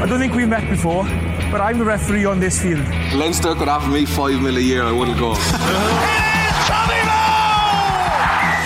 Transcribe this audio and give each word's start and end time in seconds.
I 0.00 0.06
don't 0.06 0.20
think 0.20 0.34
we've 0.34 0.48
met 0.48 0.68
before, 0.70 1.02
but 1.50 1.60
I'm 1.60 1.78
the 1.78 1.84
referee 1.84 2.24
on 2.24 2.38
this 2.38 2.62
field. 2.62 2.86
Leinster 3.14 3.54
could 3.56 3.68
offer 3.68 3.90
me 3.90 4.04
five 4.04 4.40
mil 4.40 4.56
a 4.56 4.60
year, 4.60 4.84
I 4.84 4.92
wouldn't 4.92 5.18
go. 5.18 5.30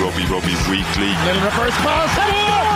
Rugby 0.03 0.25
Rugby 0.27 0.55
Weekly. 0.71 1.15
Little 1.25 1.43
reverse 1.43 1.77
pass. 1.77 2.72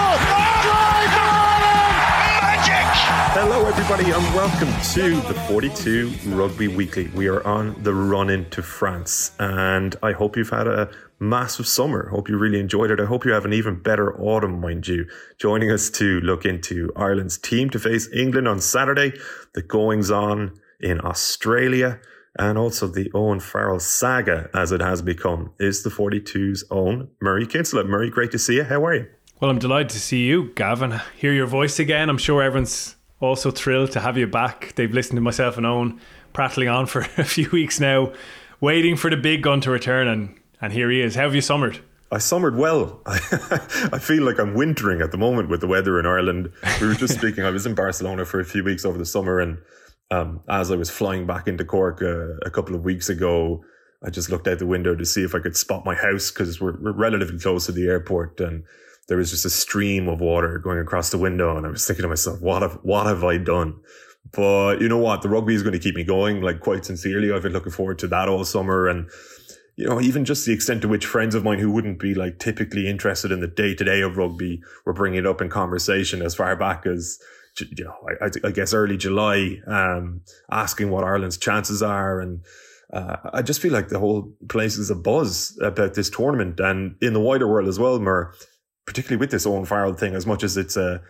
Hello, 3.38 3.66
everybody, 3.66 4.04
and 4.04 4.34
welcome 4.34 4.72
to 4.94 5.20
the 5.28 5.34
42 5.46 6.08
Rugby 6.28 6.68
Weekly. 6.68 7.08
We 7.08 7.28
are 7.28 7.46
on 7.46 7.76
the 7.82 7.92
run 7.92 8.30
into 8.30 8.62
France, 8.62 9.32
and 9.38 9.94
I 10.02 10.12
hope 10.12 10.38
you've 10.38 10.48
had 10.48 10.66
a 10.66 10.88
massive 11.20 11.68
summer. 11.68 12.08
Hope 12.08 12.30
you 12.30 12.38
really 12.38 12.58
enjoyed 12.58 12.90
it. 12.90 12.98
I 12.98 13.04
hope 13.04 13.26
you 13.26 13.32
have 13.32 13.44
an 13.44 13.52
even 13.52 13.82
better 13.82 14.18
autumn, 14.18 14.58
mind 14.58 14.88
you. 14.88 15.06
Joining 15.36 15.70
us 15.70 15.90
to 15.90 16.18
look 16.20 16.46
into 16.46 16.90
Ireland's 16.96 17.36
team 17.36 17.68
to 17.70 17.78
face 17.78 18.08
England 18.10 18.48
on 18.48 18.58
Saturday, 18.58 19.12
the 19.52 19.60
goings 19.60 20.10
on 20.10 20.58
in 20.80 21.04
Australia, 21.04 22.00
and 22.38 22.56
also 22.56 22.86
the 22.86 23.10
Owen 23.12 23.40
Farrell 23.40 23.80
saga, 23.80 24.48
as 24.54 24.72
it 24.72 24.80
has 24.80 25.02
become, 25.02 25.52
is 25.60 25.82
the 25.82 25.90
42's 25.90 26.64
own 26.70 27.10
Murray 27.20 27.46
Kinsella. 27.46 27.84
Murray, 27.84 28.08
great 28.08 28.30
to 28.30 28.38
see 28.38 28.56
you. 28.56 28.64
How 28.64 28.82
are 28.86 28.94
you? 28.94 29.06
Well, 29.40 29.50
I'm 29.50 29.58
delighted 29.58 29.90
to 29.90 30.00
see 30.00 30.24
you, 30.24 30.54
Gavan. 30.54 31.02
Hear 31.18 31.34
your 31.34 31.46
voice 31.46 31.78
again. 31.78 32.08
I'm 32.08 32.16
sure 32.16 32.42
everyone's 32.42 32.95
also 33.20 33.50
thrilled 33.50 33.92
to 33.92 34.00
have 34.00 34.18
you 34.18 34.26
back. 34.26 34.74
They've 34.76 34.92
listened 34.92 35.16
to 35.16 35.20
myself 35.20 35.56
and 35.56 35.66
Owen 35.66 36.00
prattling 36.32 36.68
on 36.68 36.86
for 36.86 37.00
a 37.16 37.24
few 37.24 37.48
weeks 37.50 37.80
now, 37.80 38.12
waiting 38.60 38.96
for 38.96 39.10
the 39.10 39.16
big 39.16 39.42
gun 39.42 39.60
to 39.62 39.70
return, 39.70 40.06
and, 40.06 40.38
and 40.60 40.72
here 40.72 40.90
he 40.90 41.00
is. 41.00 41.14
How 41.14 41.22
have 41.22 41.34
you 41.34 41.40
summered? 41.40 41.80
I 42.12 42.18
summered 42.18 42.56
well. 42.56 43.00
I 43.06 43.98
feel 43.98 44.22
like 44.22 44.38
I'm 44.38 44.54
wintering 44.54 45.00
at 45.00 45.10
the 45.10 45.18
moment 45.18 45.48
with 45.48 45.60
the 45.60 45.66
weather 45.66 45.98
in 45.98 46.06
Ireland. 46.06 46.52
We 46.80 46.86
were 46.86 46.94
just 46.94 47.14
speaking. 47.18 47.44
I 47.44 47.50
was 47.50 47.66
in 47.66 47.74
Barcelona 47.74 48.24
for 48.24 48.38
a 48.38 48.44
few 48.44 48.62
weeks 48.62 48.84
over 48.84 48.96
the 48.96 49.06
summer, 49.06 49.40
and 49.40 49.58
um, 50.10 50.40
as 50.48 50.70
I 50.70 50.76
was 50.76 50.88
flying 50.88 51.26
back 51.26 51.48
into 51.48 51.64
Cork 51.64 52.00
uh, 52.02 52.36
a 52.44 52.50
couple 52.50 52.76
of 52.76 52.84
weeks 52.84 53.08
ago, 53.08 53.64
I 54.04 54.10
just 54.10 54.30
looked 54.30 54.46
out 54.46 54.60
the 54.60 54.66
window 54.66 54.94
to 54.94 55.04
see 55.04 55.24
if 55.24 55.34
I 55.34 55.40
could 55.40 55.56
spot 55.56 55.84
my 55.84 55.96
house 55.96 56.30
because 56.30 56.60
we're, 56.60 56.80
we're 56.80 56.92
relatively 56.92 57.40
close 57.40 57.66
to 57.66 57.72
the 57.72 57.88
airport, 57.88 58.40
and 58.40 58.62
there 59.08 59.16
was 59.16 59.30
just 59.30 59.44
a 59.44 59.50
stream 59.50 60.08
of 60.08 60.20
water 60.20 60.58
going 60.58 60.78
across 60.78 61.10
the 61.10 61.18
window. 61.18 61.56
And 61.56 61.66
I 61.66 61.70
was 61.70 61.86
thinking 61.86 62.02
to 62.02 62.08
myself, 62.08 62.40
what 62.40 62.62
have, 62.62 62.78
what 62.82 63.06
have 63.06 63.22
I 63.24 63.38
done? 63.38 63.78
But 64.32 64.80
you 64.80 64.88
know 64.88 64.98
what? 64.98 65.22
The 65.22 65.28
rugby 65.28 65.54
is 65.54 65.62
going 65.62 65.74
to 65.74 65.78
keep 65.78 65.94
me 65.94 66.04
going. 66.04 66.42
Like 66.42 66.60
quite 66.60 66.84
sincerely, 66.84 67.32
I've 67.32 67.42
been 67.42 67.52
looking 67.52 67.72
forward 67.72 67.98
to 68.00 68.08
that 68.08 68.28
all 68.28 68.44
summer. 68.44 68.88
And, 68.88 69.08
you 69.76 69.86
know, 69.86 70.00
even 70.00 70.24
just 70.24 70.44
the 70.44 70.52
extent 70.52 70.82
to 70.82 70.88
which 70.88 71.06
friends 71.06 71.34
of 71.34 71.44
mine 71.44 71.60
who 71.60 71.70
wouldn't 71.70 72.00
be 72.00 72.14
like 72.14 72.38
typically 72.38 72.88
interested 72.88 73.30
in 73.30 73.40
the 73.40 73.46
day 73.46 73.74
to 73.74 73.84
day 73.84 74.00
of 74.00 74.16
rugby 74.16 74.62
were 74.84 74.92
bringing 74.92 75.20
it 75.20 75.26
up 75.26 75.40
in 75.40 75.48
conversation 75.48 76.20
as 76.22 76.34
far 76.34 76.56
back 76.56 76.84
as, 76.86 77.20
you 77.60 77.84
know, 77.84 77.94
I, 78.20 78.48
I 78.48 78.50
guess 78.50 78.74
early 78.74 78.96
July, 78.96 79.60
um, 79.68 80.22
asking 80.50 80.90
what 80.90 81.04
Ireland's 81.04 81.38
chances 81.38 81.80
are. 81.82 82.20
And, 82.20 82.40
uh, 82.92 83.16
I 83.32 83.42
just 83.42 83.60
feel 83.60 83.72
like 83.72 83.88
the 83.88 83.98
whole 83.98 84.32
place 84.48 84.78
is 84.78 84.90
a 84.90 84.94
buzz 84.94 85.58
about 85.62 85.94
this 85.94 86.10
tournament 86.10 86.58
and 86.60 86.96
in 87.00 87.12
the 87.12 87.20
wider 87.20 87.46
world 87.46 87.68
as 87.68 87.78
well, 87.78 87.98
Mer 87.98 88.32
particularly 88.86 89.18
with 89.18 89.30
this 89.30 89.46
Owen 89.46 89.64
Farrell 89.64 89.94
thing, 89.94 90.14
as 90.14 90.26
much 90.26 90.42
as 90.42 90.56
it's 90.56 90.76
a 90.76 91.02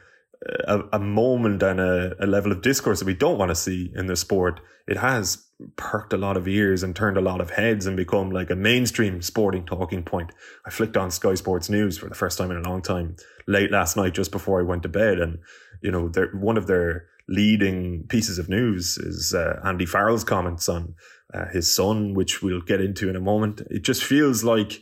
a, 0.66 0.82
a 0.92 0.98
moment 0.98 1.62
and 1.62 1.80
a, 1.80 2.14
a, 2.22 2.27
level 2.27 2.52
of 2.52 2.62
discourse 2.62 2.98
that 2.98 3.06
we 3.06 3.14
don't 3.14 3.38
want 3.38 3.48
to 3.48 3.55
see 3.55 3.91
in 3.94 4.06
the 4.06 4.16
sport, 4.16 4.60
it 4.86 4.96
has 4.98 5.46
perked 5.77 6.12
a 6.12 6.16
lot 6.16 6.36
of 6.36 6.47
ears 6.47 6.82
and 6.82 6.94
turned 6.94 7.16
a 7.16 7.22
lot 7.22 7.41
of 7.41 7.50
heads 7.50 7.86
and 7.86 7.97
become 7.97 8.30
like 8.30 8.50
a 8.50 8.56
mainstream 8.56 9.22
sporting 9.22 9.64
talking 9.64 10.02
point. 10.02 10.30
I 10.66 10.70
flicked 10.70 10.97
on 10.97 11.10
Sky 11.10 11.34
Sports 11.34 11.70
News 11.70 11.98
for 11.98 12.08
the 12.08 12.14
first 12.14 12.38
time 12.38 12.50
in 12.50 12.58
a 12.58 12.69
long 12.69 12.82
time 12.82 13.16
late 13.47 13.70
last 13.70 13.97
night, 13.97 14.14
just 14.14 14.30
before 14.30 14.60
I 14.60 14.64
went 14.64 14.82
to 14.82 14.88
bed, 14.88 15.19
and 15.19 15.38
you 15.82 15.91
know, 15.91 16.10
one 16.34 16.56
of 16.56 16.66
their 16.66 17.06
leading 17.28 18.04
pieces 18.08 18.38
of 18.38 18.48
news 18.48 18.98
is 18.98 19.34
uh, 19.34 19.60
Andy 19.64 19.86
Farrell's 19.86 20.24
comments 20.24 20.69
on 20.69 20.94
uh, 21.34 21.47
his 21.47 21.74
son, 21.74 22.14
which 22.14 22.42
we'll 22.42 22.60
get 22.60 22.80
into 22.80 23.08
in 23.08 23.16
a 23.16 23.20
moment. 23.20 23.62
It 23.69 23.82
just 23.82 24.04
feels 24.04 24.44
like 24.44 24.81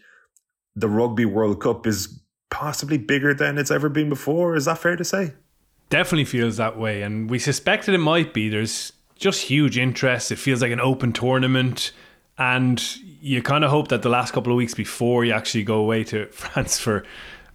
the 0.77 0.89
Rugby 0.89 1.25
World 1.25 1.63
Cup 1.63 1.87
is 1.87 2.21
possibly 2.55 2.97
bigger 2.97 3.35
than 3.35 3.59
it's 3.59 3.73
ever 3.73 3.89
been 3.89 4.09
before. 4.09 4.55
Is 4.55 4.67
that 4.67 4.79
fair 4.79 4.95
to 4.95 5.05
say? 5.05 5.33
Definitely 5.91 6.25
feels 6.25 6.57
that 6.57 6.79
way. 6.79 7.03
And 7.03 7.29
we 7.29 7.41
suspected 7.41 7.95
it 7.95 7.99
might 7.99 8.33
be. 8.33 8.49
There's 8.49 8.93
just 9.17 9.43
huge 9.43 9.77
interest. 9.77 10.31
It 10.31 10.37
feels 10.37 10.63
like 10.63 10.71
an 10.71 10.79
open 10.79 11.13
tournament. 11.13 11.91
And 12.39 12.81
you 13.21 13.43
kind 13.43 13.65
of 13.65 13.71
hope 13.71 13.89
that 13.89 14.03
the 14.03 14.09
last 14.09 14.33
couple 14.33 14.53
of 14.53 14.57
weeks 14.57 14.73
before 14.73 15.25
you 15.25 15.33
actually 15.33 15.65
go 15.65 15.81
away 15.81 16.05
to 16.05 16.27
France 16.31 16.79
for 16.79 17.05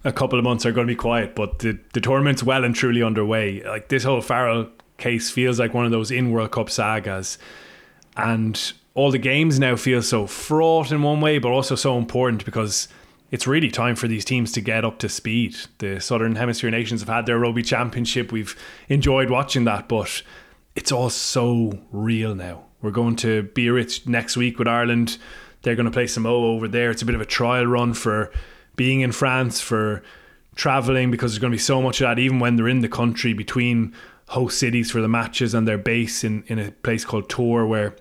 a 0.04 0.12
couple 0.12 0.38
of 0.38 0.44
months 0.44 0.66
are 0.66 0.72
going 0.72 0.86
to 0.86 0.92
be 0.92 0.96
quiet. 0.96 1.34
But 1.34 1.60
the, 1.60 1.78
the 1.94 2.00
tournament's 2.02 2.42
well 2.42 2.62
and 2.62 2.74
truly 2.74 3.02
underway. 3.02 3.62
Like 3.62 3.88
this 3.88 4.04
whole 4.04 4.20
Farrell 4.20 4.68
case 4.98 5.30
feels 5.30 5.58
like 5.58 5.72
one 5.72 5.86
of 5.86 5.92
those 5.92 6.10
in 6.10 6.30
World 6.30 6.50
Cup 6.50 6.68
sagas. 6.68 7.38
And 8.18 8.72
all 8.92 9.10
the 9.10 9.18
games 9.18 9.58
now 9.58 9.76
feel 9.76 10.02
so 10.02 10.26
fraught 10.26 10.92
in 10.92 11.02
one 11.02 11.22
way, 11.22 11.38
but 11.38 11.52
also 11.52 11.74
so 11.74 11.96
important 11.96 12.44
because 12.44 12.86
it's 13.30 13.46
really 13.46 13.70
time 13.70 13.94
for 13.94 14.08
these 14.08 14.24
teams 14.24 14.52
to 14.52 14.60
get 14.60 14.84
up 14.84 14.98
to 14.98 15.08
speed. 15.08 15.56
The 15.78 16.00
Southern 16.00 16.36
Hemisphere 16.36 16.70
nations 16.70 17.00
have 17.00 17.08
had 17.08 17.26
their 17.26 17.38
rugby 17.38 17.62
championship. 17.62 18.32
We've 18.32 18.56
enjoyed 18.88 19.30
watching 19.30 19.64
that, 19.64 19.88
but 19.88 20.22
it's 20.74 20.90
all 20.90 21.10
so 21.10 21.78
real 21.92 22.34
now. 22.34 22.64
We're 22.82 22.90
going 22.90 23.16
to 23.16 23.44
Biarritz 23.54 24.06
next 24.06 24.36
week 24.36 24.58
with 24.58 24.66
Ireland. 24.66 25.18
They're 25.62 25.76
going 25.76 25.86
to 25.86 25.92
play 25.92 26.06
Samoa 26.06 26.54
over 26.54 26.66
there. 26.66 26.90
It's 26.90 27.02
a 27.02 27.06
bit 27.06 27.14
of 27.14 27.20
a 27.20 27.26
trial 27.26 27.66
run 27.66 27.94
for 27.94 28.32
being 28.76 29.00
in 29.02 29.12
France, 29.12 29.60
for 29.60 30.02
traveling, 30.56 31.10
because 31.10 31.32
there's 31.32 31.38
going 31.38 31.52
to 31.52 31.54
be 31.54 31.60
so 31.60 31.82
much 31.82 32.00
of 32.00 32.08
that, 32.08 32.18
even 32.18 32.40
when 32.40 32.56
they're 32.56 32.68
in 32.68 32.80
the 32.80 32.88
country 32.88 33.32
between 33.32 33.94
host 34.28 34.58
cities 34.58 34.90
for 34.90 35.00
the 35.00 35.08
matches 35.08 35.54
and 35.54 35.68
their 35.68 35.78
base 35.78 36.24
in, 36.24 36.42
in 36.46 36.58
a 36.58 36.70
place 36.70 37.04
called 37.04 37.28
Tours, 37.28 37.68
where 37.68 37.94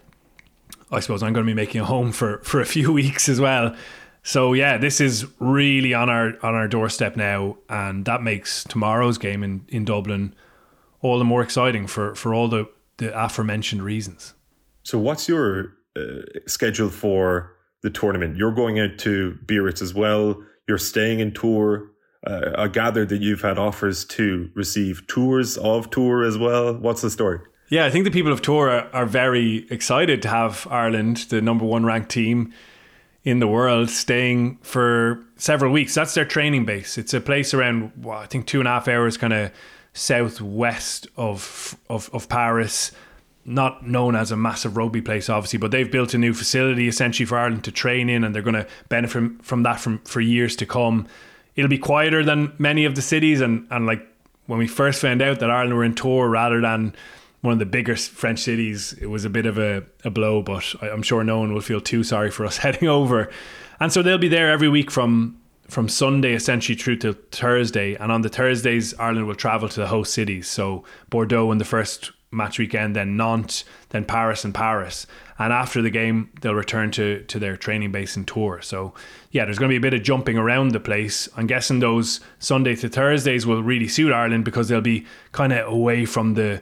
I 0.92 1.02
suppose 1.02 1.22
I'm 1.22 1.34
going 1.34 1.46
to 1.46 1.50
be 1.50 1.56
making 1.56 1.82
a 1.82 1.86
home 1.86 2.12
for, 2.12 2.40
for 2.40 2.62
a 2.62 2.66
few 2.66 2.92
weeks 2.94 3.30
as 3.30 3.40
well. 3.40 3.76
So 4.24 4.54
yeah, 4.54 4.78
this 4.78 5.02
is 5.02 5.26
really 5.40 5.94
on 5.94 6.10
our 6.10 6.34
on 6.44 6.56
our 6.56 6.68
doorstep 6.68 7.16
now, 7.16 7.58
and 7.70 8.06
that 8.06 8.22
makes 8.22 8.64
tomorrow's 8.64 9.18
game 9.18 9.44
in, 9.44 9.66
in 9.70 9.86
Dublin 9.86 10.36
all 11.02 11.18
the 11.18 11.26
more 11.26 11.42
exciting 11.42 11.88
for 11.88 12.16
for 12.16 12.34
all 12.34 12.48
the 12.48 12.68
the 12.98 13.18
aforementioned 13.18 13.82
reasons. 13.82 14.34
So, 14.84 14.98
what's 14.98 15.28
your 15.28 15.74
uh, 15.96 16.22
schedule 16.48 16.90
for 16.90 17.56
the 17.82 17.90
tournament? 17.90 18.38
You're 18.38 18.52
going 18.52 18.80
out 18.80 18.98
to 19.00 19.38
Biarritz 19.46 19.82
as 19.82 19.94
well. 19.94 20.42
You're 20.68 20.78
staying 20.78 21.20
in 21.20 21.32
Tours. 21.32 21.90
Uh, 22.28 22.52
I 22.58 22.68
gather 22.68 23.06
that 23.06 23.22
you've 23.22 23.42
had 23.42 23.58
offers 23.58 24.04
to 24.06 24.50
receive 24.54 25.08
tours 25.08 25.58
of 25.58 25.90
Tours 25.90 26.36
as 26.36 26.38
well. 26.38 26.74
What's 26.76 27.02
the 27.02 27.10
story? 27.10 27.40
Yeah, 27.70 27.86
I 27.86 27.92
think 27.92 28.04
the 28.04 28.12
people 28.12 28.34
of 28.34 28.42
Tours 28.42 28.70
are, 28.70 28.90
are 28.94 29.06
very 29.06 29.66
excited 29.70 30.22
to 30.24 30.28
have 30.28 30.68
Ireland, 30.70 31.28
the 31.30 31.42
number 31.42 31.64
one 31.66 31.86
ranked 31.86 32.12
team, 32.12 32.54
in 33.30 33.40
the 33.40 33.48
world 33.48 33.90
staying 33.90 34.58
for 34.62 35.24
several 35.36 35.72
weeks. 35.72 35.94
That's 35.94 36.14
their 36.14 36.26
training 36.26 36.66
base. 36.66 36.98
It's 36.98 37.14
a 37.14 37.22
place 37.22 37.54
around, 37.54 37.92
well, 37.98 38.18
I 38.18 38.26
think, 38.26 38.48
two 38.48 38.60
and 38.60 38.68
a 38.68 38.72
half 38.72 38.88
hours 38.88 39.18
kind 39.18 39.34
of 39.34 39.52
southwest 39.94 41.08
of, 41.16 41.78
of, 41.90 42.10
of 42.14 42.28
Paris. 42.28 42.92
Not 43.46 43.88
known 43.88 44.16
as 44.16 44.32
a 44.32 44.38
massive 44.38 44.78
rugby 44.78 45.02
place, 45.02 45.30
obviously, 45.30 45.60
but 45.60 45.72
they've 45.72 45.90
built 45.90 46.14
a 46.14 46.18
new 46.18 46.34
facility 46.34 46.88
essentially 46.88 47.26
for 47.26 47.38
Ireland 47.38 47.64
to 47.66 47.72
train 47.72 48.10
in, 48.10 48.24
and 48.24 48.36
they're 48.36 48.42
going 48.42 48.56
to 48.56 48.68
benefit 48.90 49.12
from, 49.12 49.40
from 49.40 49.64
that 49.64 49.80
from, 49.80 50.00
for 50.00 50.22
years 50.22 50.56
to 50.58 50.66
come. 50.66 51.08
It'll 51.56 51.70
be 51.70 51.78
quieter 51.78 52.24
than 52.24 52.54
many 52.58 52.86
of 52.86 52.96
the 52.96 53.02
cities, 53.02 53.42
and, 53.42 53.66
and 53.72 53.86
like 53.86 54.06
when 54.46 54.60
we 54.60 54.68
first 54.68 55.02
found 55.02 55.22
out 55.22 55.40
that 55.40 55.50
Ireland 55.50 55.76
were 55.76 55.84
in 55.84 55.96
Tours 55.96 56.30
rather 56.30 56.62
than 56.62 56.96
one 57.42 57.54
of 57.54 57.60
the 57.60 57.66
biggest 57.66 58.12
French 58.12 58.40
cities. 58.40 58.94
It 59.02 59.08
was 59.08 59.26
a 59.26 59.30
bit 59.30 59.46
of 59.46 59.58
a, 59.58 59.84
a 60.04 60.10
blow, 60.10 60.42
but 60.42 60.76
I'm 60.82 61.02
sure 61.02 61.24
no 61.24 61.40
one 61.40 61.54
will 61.54 61.62
feel 61.62 61.82
too 61.82 62.04
sorry 62.04 62.32
for 62.32 62.46
us 62.46 62.58
heading 62.66 62.90
over. 62.90 63.30
And 63.80 63.92
so 63.92 64.02
they'll 64.02 64.18
be 64.18 64.28
there 64.28 64.52
every 64.52 64.70
week 64.70 64.92
from 64.92 65.38
from 65.68 65.88
Sunday 65.88 66.34
essentially 66.34 66.76
through 66.76 66.98
to 66.98 67.14
Thursday. 67.14 67.94
And 67.96 68.12
on 68.12 68.22
the 68.24 68.30
Thursdays, 68.30 68.96
Ireland 68.96 69.28
will 69.28 69.36
travel 69.36 69.70
to 69.70 69.80
the 69.80 69.88
host 69.88 70.14
cities. 70.14 70.48
So 70.48 70.84
Bordeaux 71.12 71.52
in 71.52 71.60
the 71.60 71.66
first 71.66 72.12
match 72.32 72.60
weekend, 72.60 72.96
then 72.96 73.16
Nantes, 73.16 73.66
then 73.90 74.06
Paris 74.06 74.44
and 74.44 74.54
Paris. 74.54 75.08
And 75.38 75.54
after 75.54 75.82
the 75.82 75.90
game, 75.90 76.32
they'll 76.42 76.56
return 76.56 76.92
to, 76.92 77.24
to 77.24 77.40
their 77.40 77.56
training 77.56 77.92
base 77.92 78.18
in 78.18 78.26
Tours. 78.26 78.68
So, 78.68 78.94
yeah, 79.32 79.46
there's 79.46 79.58
going 79.58 79.70
to 79.70 79.74
be 79.74 79.78
a 79.78 79.92
bit 79.92 79.94
of 79.94 80.04
jumping 80.04 80.38
around 80.38 80.72
the 80.72 80.80
place. 80.80 81.30
I'm 81.38 81.48
guessing 81.48 81.80
those 81.80 82.20
Sunday 82.40 82.76
to 82.78 82.90
Thursdays 82.90 83.46
will 83.46 83.64
really 83.64 83.88
suit 83.88 84.12
Ireland 84.12 84.46
because 84.46 84.68
they'll 84.68 84.82
be 84.82 85.06
kind 85.32 85.54
of 85.54 85.72
away 85.72 86.06
from 86.06 86.34
the 86.34 86.62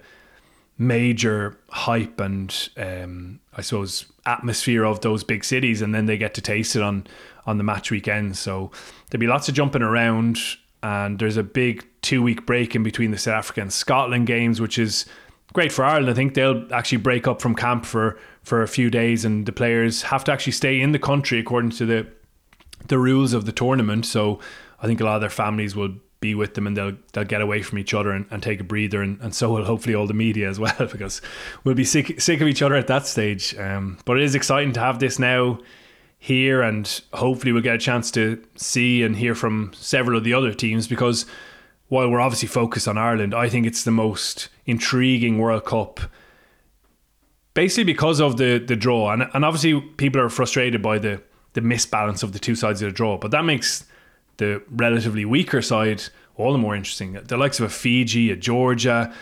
major 0.78 1.58
hype 1.70 2.20
and 2.20 2.70
um, 2.78 3.40
I 3.56 3.62
suppose 3.62 4.06
atmosphere 4.26 4.86
of 4.86 5.02
those 5.02 5.24
big 5.24 5.44
cities, 5.44 5.82
and 5.82 5.94
then 5.94 6.06
they 6.06 6.18
get 6.18 6.34
to 6.36 6.42
taste 6.42 6.76
it 6.76 6.82
on 6.82 7.08
on 7.46 7.58
the 7.58 7.64
match 7.64 7.92
weekend. 7.92 8.38
So 8.38 8.72
there'll 9.10 9.22
be 9.22 9.28
lots 9.28 9.50
of 9.50 9.56
jumping 9.56 9.82
around, 9.82 10.38
and 10.84 11.18
there's 11.18 11.38
a 11.38 11.44
big 11.44 11.86
two 12.02 12.22
week 12.22 12.46
break 12.46 12.76
in 12.76 12.84
between 12.84 13.12
the 13.12 13.18
South 13.18 13.36
Africa 13.36 13.62
and 13.62 13.74
Scotland 13.74 14.28
games, 14.28 14.62
which 14.62 14.78
is 14.78 15.06
great 15.54 15.72
for 15.72 15.84
Ireland. 15.84 16.10
I 16.10 16.14
think 16.14 16.34
they'll 16.34 16.72
actually 16.74 17.00
break 17.00 17.28
up 17.28 17.42
from 17.42 17.56
camp 17.56 17.86
for 17.86 18.20
for 18.44 18.62
a 18.62 18.68
few 18.68 18.90
days, 18.90 19.26
and 19.26 19.46
the 19.46 19.52
players 19.52 20.04
have 20.04 20.24
to 20.26 20.32
actually 20.32 20.54
stay 20.54 20.80
in 20.80 20.92
the 20.92 21.00
country 21.00 21.40
according 21.40 21.72
to 21.72 21.86
the 21.86 22.08
the 22.88 23.00
rules 23.00 23.34
of 23.34 23.46
the 23.46 23.52
tournament. 23.52 24.06
So 24.06 24.40
I 24.82 24.88
think 24.88 25.02
a 25.02 25.06
lot 25.06 25.16
of 25.16 25.22
their 25.22 25.30
families 25.30 25.76
will 25.76 25.96
be 26.20 26.34
with 26.34 26.56
them 26.56 26.66
and 26.66 26.76
they'll 26.76 26.98
they'll 27.14 27.24
get 27.24 27.42
away 27.42 27.62
from 27.62 27.78
each 27.78 27.94
other 27.94 28.12
and, 28.12 28.26
and 28.32 28.42
take 28.42 28.60
a 28.60 28.64
breather 28.64 29.02
and, 29.02 29.20
and 29.22 29.36
so 29.36 29.54
will 29.54 29.66
hopefully 29.66 29.96
all 29.96 30.08
the 30.08 30.14
media 30.14 30.50
as 30.50 30.60
well 30.60 30.76
because 30.92 31.22
we'll 31.64 31.76
be 31.76 31.84
sick 31.84 32.20
sick 32.20 32.42
of 32.42 32.48
each 32.48 32.62
other 32.62 32.76
at 32.76 32.88
that 32.88 33.06
stage. 33.06 33.56
Um, 33.58 33.98
but 34.06 34.18
it 34.18 34.24
is 34.24 34.36
exciting 34.36 34.74
to 34.74 34.80
have 34.80 35.00
this 35.00 35.20
now 35.20 35.60
here 36.20 36.62
and 36.62 37.02
hopefully 37.14 37.52
we'll 37.52 37.62
get 37.62 37.76
a 37.76 37.80
chance 37.80 38.10
to 38.12 38.44
see 38.56 39.04
and 39.04 39.16
hear 39.16 39.36
from 39.36 39.72
several 39.74 40.18
of 40.18 40.24
the 40.24 40.34
other 40.34 40.54
teams 40.54 40.88
because 40.88 41.26
while 41.90 42.10
we're 42.10 42.20
obviously 42.20 42.48
focused 42.48 42.88
on 42.88 42.98
Ireland, 42.98 43.34
I 43.34 43.48
think 43.48 43.66
it's 43.66 43.84
the 43.84 43.92
most 43.92 44.50
intriguing 44.66 45.38
World 45.38 45.66
Cup 45.66 46.00
basically 47.54 47.86
because 47.86 48.20
of 48.20 48.38
the 48.38 48.58
the 48.60 48.76
draw 48.76 49.12
and 49.12 49.28
and 49.34 49.46
obviously 49.46 49.80
people 49.98 50.22
are 50.22 50.30
frustrated 50.30 50.82
by 50.82 50.98
the 50.98 51.22
the 51.54 51.62
misbalance 51.62 52.22
of 52.22 52.32
the 52.32 52.40
two 52.40 52.54
sides 52.56 52.82
of 52.84 52.90
the 52.90 52.94
draw, 52.94 53.18
but 53.18 53.32
that 53.32 53.44
makes 53.44 53.84
the 54.38 54.64
relatively 54.70 55.26
weaker 55.26 55.62
side 55.62 56.04
all 56.36 56.52
the 56.52 56.58
more 56.58 56.76
interesting. 56.76 57.14
The 57.14 57.38
likes 57.38 57.60
of 57.60 57.66
a 57.66 57.70
Fiji, 57.70 58.32
a 58.32 58.36
Georgia, 58.36 59.14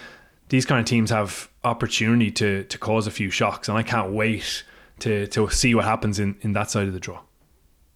these 0.50 0.66
kind 0.66 0.80
of 0.80 0.86
teams 0.86 1.10
have 1.10 1.50
opportunity 1.64 2.32
to 2.32 2.64
to 2.66 2.78
cause 2.78 3.08
a 3.08 3.12
few 3.12 3.30
shocks, 3.32 3.68
and 3.68 3.78
I 3.78 3.84
can't 3.84 4.12
wait 4.12 4.64
to 5.00 5.28
to 5.28 5.50
see 5.50 5.74
what 5.76 5.86
happens 5.86 6.20
in 6.20 6.38
in 6.42 6.54
that 6.54 6.70
side 6.70 6.88
of 6.88 6.94
the 6.94 7.00
draw. 7.00 7.22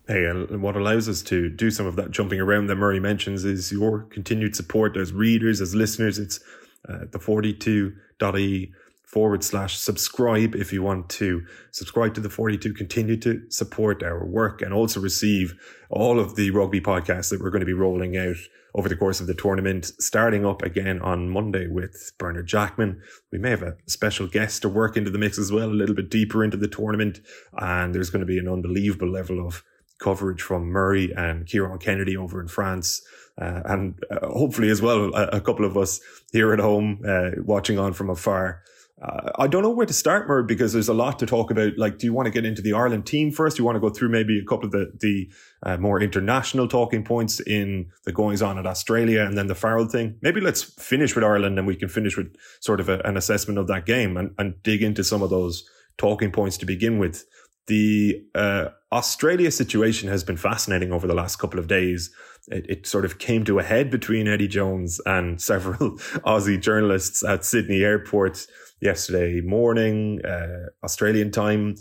Hey, 0.07 0.25
and 0.25 0.63
what 0.63 0.75
allows 0.75 1.07
us 1.07 1.21
to 1.23 1.49
do 1.49 1.69
some 1.69 1.85
of 1.85 1.95
that 1.97 2.09
jumping 2.09 2.39
around 2.39 2.65
that 2.67 2.77
Murray 2.77 2.99
mentions 2.99 3.45
is 3.45 3.71
your 3.71 4.01
continued 4.09 4.55
support 4.55 4.97
as 4.97 5.13
readers, 5.13 5.61
as 5.61 5.75
listeners. 5.75 6.17
It's 6.17 6.39
uh, 6.87 7.05
the 7.11 7.19
42.e 7.19 8.71
forward 9.09 9.43
slash 9.43 9.75
subscribe 9.75 10.55
if 10.55 10.71
you 10.71 10.83
want 10.83 11.09
to. 11.09 11.43
Subscribe 11.71 12.13
to 12.13 12.21
the 12.21 12.29
42 12.29 12.73
continue 12.73 13.17
to 13.17 13.41
support 13.49 14.03
our 14.03 14.23
work 14.23 14.61
and 14.61 14.71
also 14.71 14.99
receive 14.99 15.55
all 15.89 16.19
of 16.19 16.35
the 16.35 16.51
rugby 16.51 16.79
podcasts 16.79 17.31
that 17.31 17.41
we're 17.41 17.49
going 17.49 17.59
to 17.59 17.65
be 17.65 17.73
rolling 17.73 18.15
out 18.15 18.35
over 18.75 18.87
the 18.87 18.95
course 18.95 19.19
of 19.19 19.25
the 19.25 19.33
tournament 19.33 19.91
starting 19.99 20.45
up 20.45 20.61
again 20.61 21.01
on 21.01 21.27
monday 21.27 21.65
with 21.65 22.11
bernard 22.19 22.45
jackman. 22.45 23.01
We 23.31 23.39
may 23.39 23.49
have 23.49 23.63
a 23.63 23.77
special 23.87 24.27
guest 24.27 24.61
to 24.61 24.69
work 24.69 24.95
into 24.95 25.09
the 25.09 25.17
mix 25.17 25.39
as 25.39 25.51
well 25.51 25.69
a 25.69 25.71
little 25.71 25.95
bit 25.95 26.11
deeper 26.11 26.43
into 26.43 26.57
the 26.57 26.67
tournament 26.67 27.19
and 27.57 27.95
there's 27.95 28.11
going 28.11 28.19
to 28.19 28.27
be 28.27 28.37
an 28.37 28.47
unbelievable 28.47 29.09
level 29.09 29.43
of 29.43 29.63
coverage 29.99 30.43
from 30.43 30.67
murray 30.67 31.11
and 31.17 31.47
kieran 31.47 31.79
kennedy 31.79 32.15
over 32.15 32.39
in 32.39 32.47
france 32.47 33.01
uh, 33.41 33.61
and 33.65 34.01
uh, 34.11 34.27
hopefully 34.27 34.69
as 34.69 34.83
well 34.83 35.13
a, 35.15 35.27
a, 35.27 35.41
couple 35.41 35.65
of 35.65 35.75
us 35.75 35.99
here 36.31 36.53
at 36.53 36.59
home 36.59 37.01
uh, 37.07 37.31
watching 37.43 37.79
on 37.79 37.91
from 37.91 38.09
afar 38.09 38.61
uh, 39.01 39.31
I 39.37 39.47
don't 39.47 39.63
know 39.63 39.69
where 39.69 39.85
to 39.85 39.93
start, 39.93 40.27
Murray, 40.27 40.43
because 40.43 40.73
there's 40.73 40.89
a 40.89 40.93
lot 40.93 41.19
to 41.19 41.25
talk 41.25 41.51
about. 41.51 41.77
Like, 41.77 41.99
do 41.99 42.05
you 42.05 42.13
want 42.13 42.25
to 42.25 42.31
get 42.31 42.45
into 42.45 42.61
the 42.61 42.73
Ireland 42.73 43.05
team 43.05 43.31
first? 43.31 43.55
Do 43.55 43.61
you 43.61 43.65
want 43.65 43.77
to 43.77 43.79
go 43.79 43.89
through 43.89 44.09
maybe 44.09 44.39
a 44.39 44.45
couple 44.45 44.65
of 44.65 44.71
the, 44.71 44.91
the 44.99 45.29
uh, 45.63 45.77
more 45.77 46.01
international 46.01 46.67
talking 46.67 47.05
points 47.05 47.39
in 47.39 47.89
the 48.03 48.11
goings 48.11 48.41
on 48.41 48.57
at 48.57 48.65
Australia 48.65 49.21
and 49.21 49.37
then 49.37 49.47
the 49.47 49.55
Farrell 49.55 49.87
thing? 49.87 50.17
Maybe 50.21 50.41
let's 50.41 50.63
finish 50.63 51.15
with 51.15 51.23
Ireland 51.23 51.57
and 51.57 51.65
we 51.65 51.77
can 51.77 51.87
finish 51.87 52.17
with 52.17 52.35
sort 52.59 52.81
of 52.81 52.89
a, 52.89 52.99
an 53.05 53.15
assessment 53.15 53.57
of 53.57 53.67
that 53.67 53.85
game 53.85 54.17
and, 54.17 54.31
and 54.37 54.61
dig 54.63 54.83
into 54.83 55.03
some 55.03 55.21
of 55.21 55.29
those 55.29 55.63
talking 55.97 56.31
points 56.31 56.57
to 56.57 56.65
begin 56.65 56.99
with. 56.99 57.25
The 57.67 58.21
uh, 58.35 58.69
Australia 58.91 59.51
situation 59.51 60.09
has 60.09 60.23
been 60.23 60.37
fascinating 60.37 60.91
over 60.91 61.07
the 61.07 61.13
last 61.13 61.37
couple 61.37 61.59
of 61.59 61.67
days. 61.67 62.11
It, 62.47 62.65
it, 62.67 62.87
sort 62.87 63.05
of 63.05 63.19
came 63.19 63.45
to 63.45 63.59
a 63.59 63.63
head 63.63 63.91
between 63.91 64.27
Eddie 64.27 64.47
Jones 64.47 64.99
and 65.05 65.39
several 65.41 65.91
Aussie 66.25 66.59
journalists 66.59 67.23
at 67.23 67.45
Sydney 67.45 67.83
Airport 67.83 68.47
yesterday 68.81 69.41
morning, 69.41 70.23
uh, 70.25 70.67
Australian 70.83 71.31
time. 71.31 71.75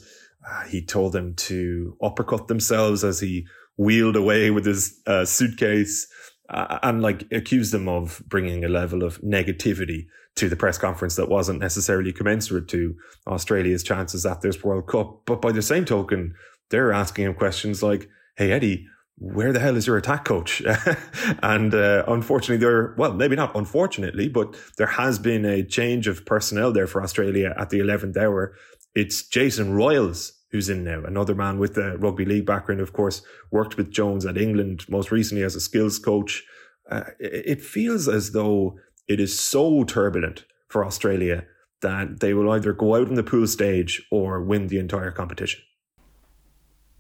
Uh, 0.49 0.65
he 0.65 0.85
told 0.85 1.13
them 1.13 1.35
to 1.35 1.97
uppercut 2.03 2.49
themselves 2.49 3.05
as 3.05 3.21
he 3.21 3.47
wheeled 3.77 4.17
away 4.17 4.51
with 4.51 4.65
his 4.65 5.01
uh, 5.07 5.25
suitcase 5.25 6.07
uh, 6.51 6.79
and 6.83 7.03
like 7.03 7.25
accused 7.33 7.73
them 7.73 7.89
of 7.89 8.23
bringing 8.27 8.65
a 8.65 8.69
level 8.69 9.03
of 9.05 9.21
negativity 9.21 10.07
to 10.37 10.49
the 10.49 10.57
press 10.57 10.79
conference 10.79 11.17
that 11.17 11.29
wasn't 11.29 11.59
necessarily 11.59 12.13
commensurate 12.13 12.69
to 12.69 12.95
Australia's 13.27 13.83
chances 13.83 14.25
at 14.25 14.41
this 14.41 14.63
World 14.63 14.87
Cup. 14.87 15.23
But 15.27 15.43
by 15.43 15.53
the 15.53 15.63
same 15.63 15.85
token, 15.85 16.35
they're 16.71 16.93
asking 16.93 17.27
him 17.27 17.35
questions 17.35 17.83
like, 17.83 18.09
Hey, 18.37 18.53
Eddie, 18.53 18.87
where 19.19 19.53
the 19.53 19.61
hell 19.61 19.77
is 19.77 19.87
your 19.87 19.97
attack 19.97 20.25
coach? 20.25 20.63
and 21.43 21.75
uh, 21.75 22.05
unfortunately, 22.07 22.57
there, 22.57 22.95
well, 22.97 23.13
maybe 23.13 23.37
not 23.37 23.55
unfortunately, 23.57 24.29
but 24.29 24.57
there 24.77 24.87
has 24.87 25.19
been 25.19 25.45
a 25.45 25.63
change 25.63 26.07
of 26.07 26.25
personnel 26.25 26.73
there 26.73 26.87
for 26.87 27.03
Australia 27.03 27.55
at 27.59 27.71
the 27.71 27.81
11th 27.81 28.17
hour. 28.17 28.55
It's 28.95 29.27
Jason 29.27 29.73
Ryles 29.73 30.33
who's 30.51 30.69
in 30.69 30.85
now, 30.85 31.03
another 31.05 31.35
man 31.35 31.59
with 31.59 31.77
a 31.77 31.97
rugby 31.99 32.25
league 32.25 32.47
background, 32.47 32.81
of 32.81 32.93
course, 32.93 33.23
worked 33.51 33.77
with 33.77 33.91
Jones 33.91 34.25
at 34.25 34.39
England, 34.39 34.85
most 34.89 35.11
recently 35.11 35.45
as 35.45 35.55
a 35.55 35.61
skills 35.61 35.99
coach. 35.99 36.45
Uh, 36.91 37.05
it 37.19 37.61
feels 37.61 38.09
as 38.09 38.33
though 38.33 38.79
it 39.07 39.21
is 39.21 39.39
so 39.39 39.85
turbulent 39.85 40.45
for 40.69 40.85
Australia 40.85 41.45
that 41.83 42.21
they 42.21 42.35
will 42.35 42.51
either 42.51 42.73
go 42.73 42.95
out 42.97 43.09
in 43.09 43.15
the 43.15 43.23
pool 43.23 43.47
stage 43.47 44.07
or 44.11 44.43
win 44.43 44.69
the 44.69 44.79
entire 44.79 45.11
competition. 45.11 45.61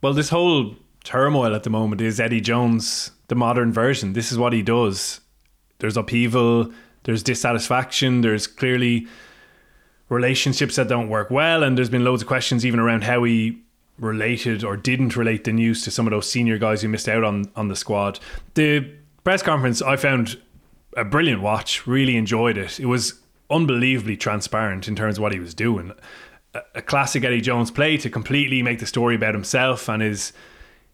Well, 0.03 0.12
this 0.12 0.29
whole 0.29 0.76
turmoil 1.05 1.55
at 1.55 1.62
the 1.62 1.71
moment 1.71 2.00
is 2.00 2.21
Eddie 2.21 2.41
Jones, 2.41 3.11
the 3.29 3.35
modern 3.35 3.73
version. 3.73 4.12
This 4.12 4.33
is 4.33 4.39
what 4.39 4.53
he 4.53 4.62
does. 4.62 5.21
There's 5.79 5.97
upheaval, 5.97 6.73
there's 7.05 7.23
dissatisfaction, 7.23 8.21
there's 8.21 8.47
clearly 8.47 9.06
relationships 10.09 10.77
that 10.77 10.89
don't 10.89 11.09
work 11.09 11.31
well, 11.31 11.62
and 11.62 11.77
there's 11.77 11.91
been 11.91 12.05
loads 12.05 12.23
of 12.23 12.29
questions 12.29 12.65
even 12.65 12.81
around 12.81 13.05
how 13.05 13.25
he 13.25 13.62
related 13.99 14.65
or 14.65 14.77
didn't 14.77 15.17
relate 15.17 15.45
the 15.45 15.53
news 15.53 15.83
to 15.85 15.91
some 15.91 16.06
of 16.06 16.12
those 16.12 16.31
senior 16.31 16.56
guys 16.59 16.83
who 16.83 16.89
missed 16.89 17.09
out 17.09 17.25
on 17.25 17.51
on 17.56 17.69
the 17.69 17.77
squad. 17.77 18.19
The 18.55 18.93
press 19.25 19.43
conference 19.43 19.83
I 19.83 19.97
found 19.97 20.39
a 20.97 21.05
brilliant 21.05 21.43
watch, 21.43 21.87
really 21.87 22.17
enjoyed 22.17 22.59
it. 22.59 22.81
It 22.81 22.87
was 22.87 23.21
unbelievably 23.51 24.17
transparent 24.17 24.89
in 24.89 24.97
terms 24.97 25.19
of 25.19 25.23
what 25.23 25.33
he 25.33 25.39
was 25.39 25.55
doing. 25.55 25.93
A, 26.55 26.61
a 26.77 26.83
classic 26.83 27.25
Eddie 27.25 27.41
Jones 27.41 27.71
play 27.71 27.97
to 27.99 28.11
completely 28.11 28.62
make 28.62 28.79
the 28.79 28.87
story 28.87 29.15
about 29.15 29.35
himself 29.35 29.89
and 29.89 30.03
his 30.03 30.33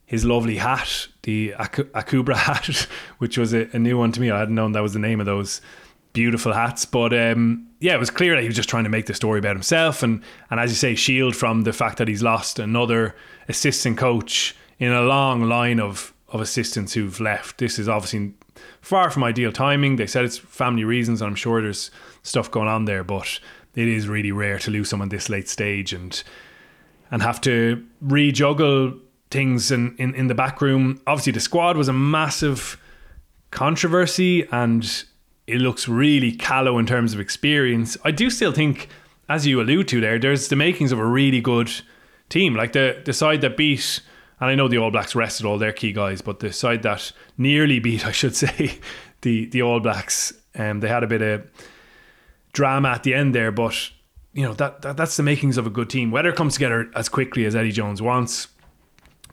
his 0.07 0.25
lovely 0.25 0.57
hat, 0.57 1.09
the 1.23 1.55
Akubra 1.59 2.37
hat, 2.37 2.87
which 3.19 3.39
was 3.39 3.55
a, 3.55 3.69
a, 3.75 3.79
new 3.79 3.99
one 3.99 4.13
to 4.13 4.21
me. 4.21 4.31
I 4.31 4.39
hadn't 4.39 4.55
known 4.55 4.73
that 4.73 4.83
was 4.83 4.93
the 4.93 4.99
name 4.99 5.21
of 5.21 5.27
those 5.27 5.61
beautiful 6.13 6.53
hats. 6.53 6.85
But 6.85 7.13
um, 7.13 7.67
yeah, 7.81 7.95
it 7.95 8.01
was 8.01 8.11
clear 8.11 8.35
that 8.35 8.43
he 8.43 8.49
was 8.49 8.57
just 8.57 8.69
trying 8.69 8.85
to 8.85 8.91
make 8.91 9.07
the 9.07 9.15
story 9.15 9.39
about 9.39 9.57
himself 9.57 10.03
and, 10.03 10.23
and 10.51 10.61
as 10.61 10.71
you 10.71 10.77
say, 10.77 10.95
shield 10.95 11.37
from 11.37 11.63
the 11.63 11.73
fact 11.73 11.99
that 11.99 12.09
he's 12.09 12.23
lost 12.23 12.59
another 12.59 13.15
assistant 13.49 13.99
coach 13.99 14.55
in 14.79 14.93
a 14.93 15.03
long 15.03 15.43
line 15.43 15.81
of, 15.81 16.13
of 16.29 16.41
assistants 16.41 16.93
who've 16.95 17.21
left. 17.21 17.59
This 17.59 17.79
is 17.79 17.89
obviously 17.89 18.35
far 18.81 19.11
from 19.11 19.25
ideal 19.25 19.53
timing. 19.53 19.97
They 19.97 20.07
said 20.07 20.25
it's 20.25 20.39
family 20.39 20.85
reasons. 20.85 21.23
I'm 21.23 21.35
sure 21.35 21.63
there's 21.63 21.91
stuff 22.23 22.51
going 22.51 22.69
on 22.69 22.85
there, 22.85 23.05
but 23.05 23.41
it 23.75 23.89
is 23.89 24.09
really 24.09 24.33
rare 24.33 24.59
to 24.61 24.71
lose 24.71 24.89
someone 24.89 25.09
this 25.09 25.29
late 25.29 25.49
stage 25.49 25.93
and 25.93 26.23
and 27.11 27.23
have 27.23 27.41
to 27.43 27.85
rejuggle 28.05 28.99
things 29.35 29.71
in, 29.71 29.95
in, 29.99 30.15
in 30.15 30.29
the 30.29 30.35
back 30.35 30.63
room. 30.63 31.03
Obviously, 31.07 31.33
the 31.33 31.41
squad 31.41 31.77
was 31.77 31.89
a 31.89 31.93
massive 31.93 32.81
controversy 33.51 34.47
and 34.51 35.05
it 35.47 35.59
looks 35.59 35.89
really 35.89 36.33
callow 36.33 36.79
in 36.79 36.87
terms 36.87 37.13
of 37.13 37.21
experience. 37.21 37.99
I 38.05 38.13
do 38.13 38.31
still 38.31 38.53
think, 38.53 38.89
as 39.29 39.47
you 39.47 39.61
allude 39.61 39.89
to 39.89 40.01
there, 40.01 40.19
there's 40.19 40.49
the 40.49 40.57
makings 40.57 40.93
of 40.93 41.01
a 41.01 41.05
really 41.05 41.41
good 41.41 41.71
team. 42.29 42.55
Like 42.55 42.73
the, 42.73 43.03
the 43.05 43.13
side 43.13 43.41
that 43.41 43.57
beat, 43.57 44.01
and 44.41 44.51
I 44.51 44.55
know 44.55 44.69
the 44.69 44.79
All 44.79 44.93
Blacks 44.93 45.17
rested 45.17 45.45
all 45.45 45.59
their 45.59 45.73
key 45.73 45.93
guys, 45.93 46.23
but 46.23 46.39
the 46.39 46.53
side 46.53 46.85
that 46.85 47.13
nearly 47.37 47.79
beat, 47.87 48.07
I 48.07 48.13
should 48.13 48.37
say, 48.37 48.79
the, 49.23 49.47
the 49.47 49.63
All 49.63 49.81
Blacks, 49.81 50.33
um, 50.55 50.79
they 50.79 50.89
had 50.89 51.03
a 51.03 51.09
bit 51.09 51.23
of 51.23 51.45
drama 52.53 52.91
at 52.91 53.03
the 53.03 53.15
end 53.15 53.35
there, 53.35 53.51
but 53.51 53.91
you 54.33 54.43
know 54.43 54.55
that, 54.55 54.83
that 54.83 54.97
that's 54.97 55.17
the 55.17 55.23
makings 55.23 55.59
of 55.59 55.67
a 55.67 55.71
good 55.71 55.91
team. 55.91 56.11
Whether 56.11 56.29
it 56.29 56.37
comes 56.37 56.55
together 56.55 56.91
as 56.95 57.09
quickly 57.09 57.45
as 57.45 57.55
Eddie 57.55 57.73
Jones 57.73 58.01
wants, 58.01 58.49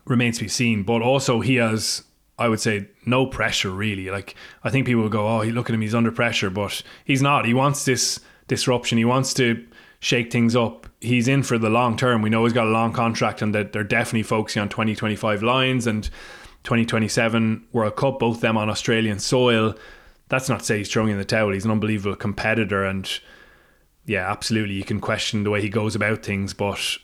remains 0.05 0.37
to 0.37 0.45
be 0.45 0.49
seen. 0.49 0.83
But 0.83 1.01
also, 1.01 1.39
he 1.39 1.55
has, 1.55 2.03
I 2.37 2.47
would 2.47 2.59
say, 2.59 2.87
no 3.05 3.25
pressure 3.25 3.71
really. 3.71 4.09
Like 4.09 4.35
I 4.63 4.69
think 4.69 4.85
people 4.85 5.01
will 5.03 5.09
go, 5.09 5.27
"Oh, 5.27 5.43
look 5.43 5.69
at 5.69 5.73
him, 5.73 5.81
he's 5.81 5.95
under 5.95 6.11
pressure," 6.11 6.49
but 6.49 6.81
he's 7.05 7.21
not. 7.21 7.45
He 7.45 7.53
wants 7.53 7.85
this 7.85 8.19
disruption. 8.47 8.97
He 8.97 9.05
wants 9.05 9.33
to 9.35 9.65
shake 9.99 10.31
things 10.31 10.55
up. 10.55 10.87
He's 10.99 11.27
in 11.27 11.43
for 11.43 11.57
the 11.57 11.69
long 11.69 11.95
term. 11.95 12.21
We 12.21 12.29
know 12.29 12.43
he's 12.43 12.53
got 12.53 12.67
a 12.67 12.71
long 12.71 12.93
contract, 12.93 13.41
and 13.41 13.53
that 13.55 13.71
they're 13.71 13.83
definitely 13.83 14.23
focusing 14.23 14.61
on 14.61 14.69
2025 14.69 15.43
lines 15.43 15.87
and 15.87 16.09
2027 16.63 17.63
World 17.71 17.95
Cup, 17.95 18.19
both 18.19 18.41
them 18.41 18.57
on 18.57 18.69
Australian 18.69 19.19
soil. 19.19 19.75
That's 20.29 20.47
not 20.47 20.59
to 20.59 20.65
say 20.65 20.77
he's 20.79 20.91
throwing 20.91 21.11
in 21.11 21.17
the 21.17 21.25
towel. 21.25 21.51
He's 21.51 21.65
an 21.65 21.71
unbelievable 21.71 22.15
competitor, 22.15 22.83
and 22.85 23.09
yeah, 24.05 24.29
absolutely, 24.29 24.75
you 24.75 24.83
can 24.83 24.99
question 24.99 25.43
the 25.43 25.49
way 25.49 25.61
he 25.61 25.69
goes 25.69 25.95
about 25.95 26.23
things, 26.23 26.53
but 26.53 26.97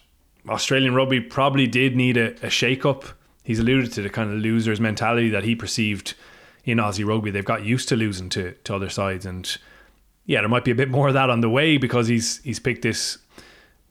Australian 0.49 0.95
rugby 0.95 1.19
probably 1.19 1.67
did 1.67 1.95
need 1.95 2.17
a, 2.17 2.33
a 2.45 2.49
shake 2.49 2.85
up. 2.85 3.05
He's 3.43 3.59
alluded 3.59 3.93
to 3.93 4.01
the 4.01 4.09
kind 4.09 4.31
of 4.31 4.39
losers 4.39 4.79
mentality 4.79 5.29
that 5.29 5.43
he 5.43 5.55
perceived 5.55 6.15
in 6.65 6.77
Aussie 6.77 7.05
rugby. 7.05 7.31
They've 7.31 7.45
got 7.45 7.63
used 7.63 7.89
to 7.89 7.95
losing 7.95 8.29
to, 8.29 8.53
to 8.63 8.75
other 8.75 8.89
sides, 8.89 9.25
and 9.25 9.57
yeah, 10.25 10.41
there 10.41 10.49
might 10.49 10.65
be 10.65 10.71
a 10.71 10.75
bit 10.75 10.89
more 10.89 11.07
of 11.07 11.13
that 11.13 11.29
on 11.29 11.41
the 11.41 11.49
way 11.49 11.77
because 11.77 12.07
he's 12.07 12.41
he's 12.43 12.59
picked 12.59 12.81
this 12.81 13.17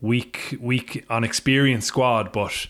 weak, 0.01 0.57
weak 0.61 1.05
on 1.09 1.25
experience 1.25 1.87
squad. 1.87 2.33
But 2.33 2.67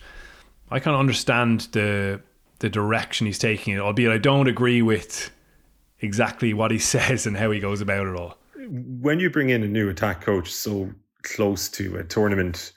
I 0.71 0.79
can 0.79 0.93
understand 0.93 1.67
the 1.71 2.21
the 2.59 2.69
direction 2.69 3.27
he's 3.27 3.37
taking 3.37 3.73
it, 3.75 3.79
albeit 3.79 4.11
I 4.11 4.17
don't 4.17 4.47
agree 4.47 4.81
with 4.81 5.29
exactly 5.99 6.53
what 6.53 6.71
he 6.71 6.79
says 6.93 7.27
and 7.27 7.37
how 7.37 7.51
he 7.51 7.59
goes 7.59 7.81
about 7.81 8.07
it 8.07 8.15
all. 8.15 8.37
When 8.69 9.19
you 9.19 9.29
bring 9.29 9.49
in 9.49 9.63
a 9.63 9.67
new 9.67 9.89
attack 9.89 10.21
coach 10.21 10.51
so 10.51 10.91
close 11.23 11.69
to 11.69 11.97
a 11.97 12.03
tournament, 12.03 12.71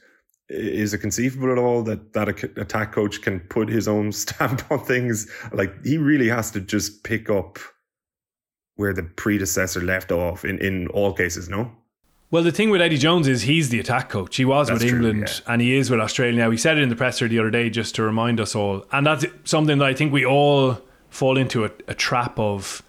is 0.50 0.92
it 0.92 0.98
conceivable 0.98 1.52
at 1.52 1.58
all 1.58 1.82
that 1.84 2.12
that 2.12 2.28
attack 2.28 2.92
coach 2.92 3.22
can 3.22 3.40
put 3.40 3.68
his 3.68 3.86
own 3.86 4.12
stamp 4.24 4.70
on 4.70 4.84
things? 4.84 5.30
Like 5.52 5.72
he 5.84 5.96
really 5.96 6.28
has 6.28 6.50
to 6.52 6.60
just 6.60 7.04
pick 7.04 7.30
up 7.30 7.58
where 8.76 8.92
the 8.92 9.02
predecessor 9.02 9.80
left 9.80 10.10
off 10.10 10.44
in, 10.44 10.58
in 10.58 10.88
all 10.88 11.12
cases, 11.12 11.48
no? 11.48 11.70
Well, 12.30 12.42
the 12.42 12.52
thing 12.52 12.70
with 12.70 12.80
Eddie 12.80 12.96
Jones 12.96 13.28
is 13.28 13.42
he's 13.42 13.68
the 13.70 13.80
attack 13.80 14.08
coach. 14.08 14.36
He 14.36 14.44
was 14.44 14.68
that's 14.68 14.82
with 14.82 14.92
England 14.92 15.26
true, 15.26 15.36
yeah. 15.46 15.52
and 15.52 15.60
he 15.60 15.76
is 15.76 15.90
with 15.90 16.00
Australia 16.00 16.38
now. 16.38 16.50
He 16.50 16.56
said 16.56 16.78
it 16.78 16.82
in 16.82 16.88
the 16.88 16.96
presser 16.96 17.28
the 17.28 17.38
other 17.38 17.50
day 17.50 17.70
just 17.70 17.94
to 17.96 18.02
remind 18.02 18.40
us 18.40 18.54
all. 18.54 18.84
And 18.92 19.06
that's 19.06 19.26
something 19.44 19.78
that 19.78 19.86
I 19.86 19.94
think 19.94 20.12
we 20.12 20.24
all 20.24 20.78
fall 21.08 21.36
into 21.36 21.64
a, 21.64 21.70
a 21.88 21.94
trap 21.94 22.38
of 22.38 22.82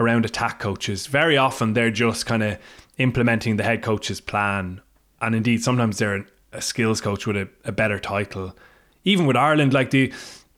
around 0.00 0.24
attack 0.24 0.58
coaches. 0.58 1.06
Very 1.06 1.36
often 1.36 1.74
they're 1.74 1.90
just 1.90 2.24
kind 2.24 2.42
of 2.42 2.58
implementing 2.96 3.56
the 3.56 3.62
head 3.62 3.82
coach's 3.82 4.20
plan. 4.20 4.80
And 5.20 5.34
indeed, 5.34 5.62
sometimes 5.62 5.98
they're 5.98 6.26
a 6.52 6.62
skills 6.62 7.00
coach 7.00 7.26
with 7.26 7.36
a, 7.36 7.48
a 7.64 7.72
better 7.72 7.98
title. 7.98 8.56
Even 9.04 9.26
with 9.26 9.36
Ireland, 9.36 9.72
like 9.72 9.90
the 9.90 10.12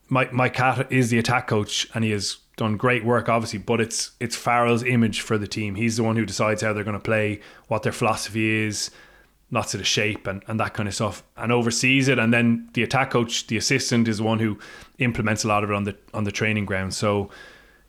my 0.09 0.29
Mike 0.31 0.53
Catt 0.55 0.91
is 0.91 1.09
the 1.09 1.17
attack 1.17 1.47
coach 1.47 1.87
and 1.93 2.03
he 2.03 2.11
has 2.11 2.37
done 2.57 2.77
great 2.77 3.05
work, 3.05 3.29
obviously. 3.29 3.59
But 3.59 3.81
it's 3.81 4.11
it's 4.19 4.35
Farrell's 4.35 4.83
image 4.83 5.21
for 5.21 5.37
the 5.37 5.47
team. 5.47 5.75
He's 5.75 5.97
the 5.97 6.03
one 6.03 6.15
who 6.15 6.25
decides 6.25 6.61
how 6.61 6.73
they're 6.73 6.83
going 6.83 6.97
to 6.97 7.03
play, 7.03 7.39
what 7.67 7.83
their 7.83 7.91
philosophy 7.91 8.65
is, 8.65 8.91
lots 9.51 9.73
of 9.73 9.79
the 9.79 9.85
shape 9.85 10.27
and, 10.27 10.43
and 10.47 10.59
that 10.59 10.73
kind 10.73 10.87
of 10.87 10.95
stuff, 10.95 11.23
and 11.37 11.51
oversees 11.51 12.07
it. 12.07 12.19
And 12.19 12.33
then 12.33 12.69
the 12.73 12.83
attack 12.83 13.11
coach, 13.11 13.47
the 13.47 13.57
assistant, 13.57 14.07
is 14.07 14.17
the 14.17 14.23
one 14.23 14.39
who 14.39 14.59
implements 14.99 15.43
a 15.43 15.47
lot 15.47 15.63
of 15.63 15.69
it 15.69 15.75
on 15.75 15.83
the 15.85 15.95
on 16.13 16.23
the 16.23 16.31
training 16.31 16.65
ground. 16.65 16.93
So 16.93 17.29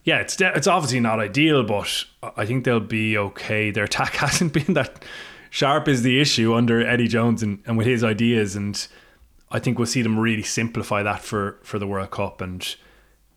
yeah, 0.04 0.18
it's 0.18 0.40
it's 0.40 0.66
obviously 0.66 1.00
not 1.00 1.20
ideal, 1.20 1.62
but 1.62 2.04
I 2.36 2.46
think 2.46 2.64
they'll 2.64 2.80
be 2.80 3.16
okay. 3.16 3.70
Their 3.70 3.84
attack 3.84 4.14
hasn't 4.16 4.52
been 4.52 4.74
that 4.74 5.04
sharp 5.52 5.86
is 5.86 6.02
the 6.02 6.18
issue 6.18 6.54
under 6.54 6.84
Eddie 6.84 7.06
Jones 7.06 7.42
and, 7.42 7.62
and 7.66 7.76
with 7.76 7.86
his 7.86 8.02
ideas 8.02 8.56
and 8.56 8.88
I 9.50 9.58
think 9.58 9.78
we'll 9.78 9.86
see 9.86 10.00
them 10.00 10.18
really 10.18 10.42
simplify 10.42 11.02
that 11.02 11.20
for, 11.20 11.58
for 11.62 11.78
the 11.78 11.86
World 11.86 12.10
Cup 12.10 12.40
and 12.40 12.74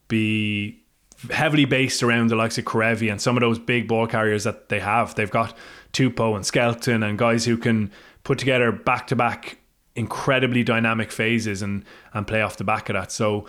be 0.07 0.81
heavily 1.29 1.65
based 1.65 2.01
around 2.01 2.29
the 2.29 2.37
likes 2.37 2.57
of 2.57 2.63
Kerevi 2.63 3.11
and 3.11 3.21
some 3.21 3.35
of 3.35 3.41
those 3.41 3.59
big 3.59 3.89
ball 3.89 4.07
carriers 4.07 4.45
that 4.45 4.69
they 4.69 4.79
have. 4.79 5.13
They've 5.15 5.29
got 5.29 5.57
Tupou 5.91 6.37
and 6.37 6.45
Skelton 6.45 7.03
and 7.03 7.17
guys 7.17 7.43
who 7.43 7.57
can 7.57 7.91
put 8.23 8.37
together 8.37 8.71
back 8.71 9.07
to 9.07 9.15
back 9.17 9.57
incredibly 9.93 10.63
dynamic 10.63 11.11
phases 11.11 11.61
and, 11.61 11.83
and 12.13 12.25
play 12.25 12.41
off 12.41 12.55
the 12.55 12.63
back 12.63 12.87
of 12.87 12.93
that. 12.93 13.11
So 13.11 13.45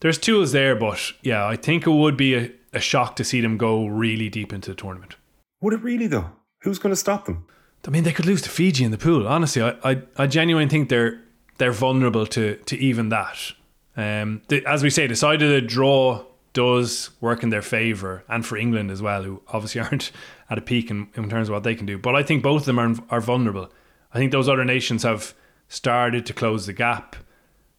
there's 0.00 0.18
tools 0.18 0.52
there, 0.52 0.76
but 0.76 1.00
yeah, 1.22 1.46
I 1.46 1.56
think 1.56 1.86
it 1.86 1.90
would 1.90 2.18
be 2.18 2.34
a, 2.34 2.52
a 2.74 2.80
shock 2.80 3.16
to 3.16 3.24
see 3.24 3.40
them 3.40 3.56
go 3.56 3.86
really 3.86 4.28
deep 4.28 4.52
into 4.52 4.72
the 4.72 4.76
tournament. 4.76 5.16
Would 5.62 5.72
it 5.72 5.82
really 5.82 6.06
though? 6.06 6.32
Who's 6.60 6.78
going 6.78 6.92
to 6.92 6.96
stop 6.96 7.24
them? 7.24 7.46
I 7.86 7.90
mean, 7.90 8.04
they 8.04 8.12
could 8.12 8.26
lose 8.26 8.42
to 8.42 8.50
Fiji 8.50 8.84
in 8.84 8.90
the 8.90 8.98
pool. 8.98 9.26
Honestly, 9.28 9.62
I, 9.62 9.76
I, 9.84 10.02
I 10.16 10.26
genuinely 10.26 10.70
think 10.70 10.88
they're 10.88 11.20
they're 11.58 11.72
vulnerable 11.72 12.26
to 12.26 12.56
to 12.56 12.76
even 12.76 13.10
that. 13.10 13.52
Um, 13.96 14.42
the, 14.48 14.64
as 14.66 14.82
we 14.82 14.90
say, 14.90 15.06
the 15.06 15.16
side 15.16 15.42
of 15.42 15.50
the 15.50 15.60
draw 15.60 16.24
does 16.52 17.10
work 17.20 17.42
in 17.42 17.50
their 17.50 17.62
favour, 17.62 18.24
and 18.28 18.44
for 18.44 18.56
England 18.56 18.90
as 18.90 19.02
well, 19.02 19.22
who 19.22 19.42
obviously 19.48 19.80
aren't 19.82 20.10
at 20.50 20.58
a 20.58 20.62
peak 20.62 20.90
in, 20.90 21.08
in 21.14 21.28
terms 21.28 21.48
of 21.48 21.52
what 21.52 21.62
they 21.62 21.74
can 21.74 21.86
do. 21.86 21.98
But 21.98 22.16
I 22.16 22.22
think 22.22 22.42
both 22.42 22.62
of 22.62 22.66
them 22.66 22.78
are 22.78 22.94
are 23.10 23.20
vulnerable. 23.20 23.70
I 24.12 24.18
think 24.18 24.32
those 24.32 24.48
other 24.48 24.64
nations 24.64 25.02
have 25.02 25.34
started 25.68 26.24
to 26.26 26.32
close 26.32 26.66
the 26.66 26.72
gap, 26.72 27.16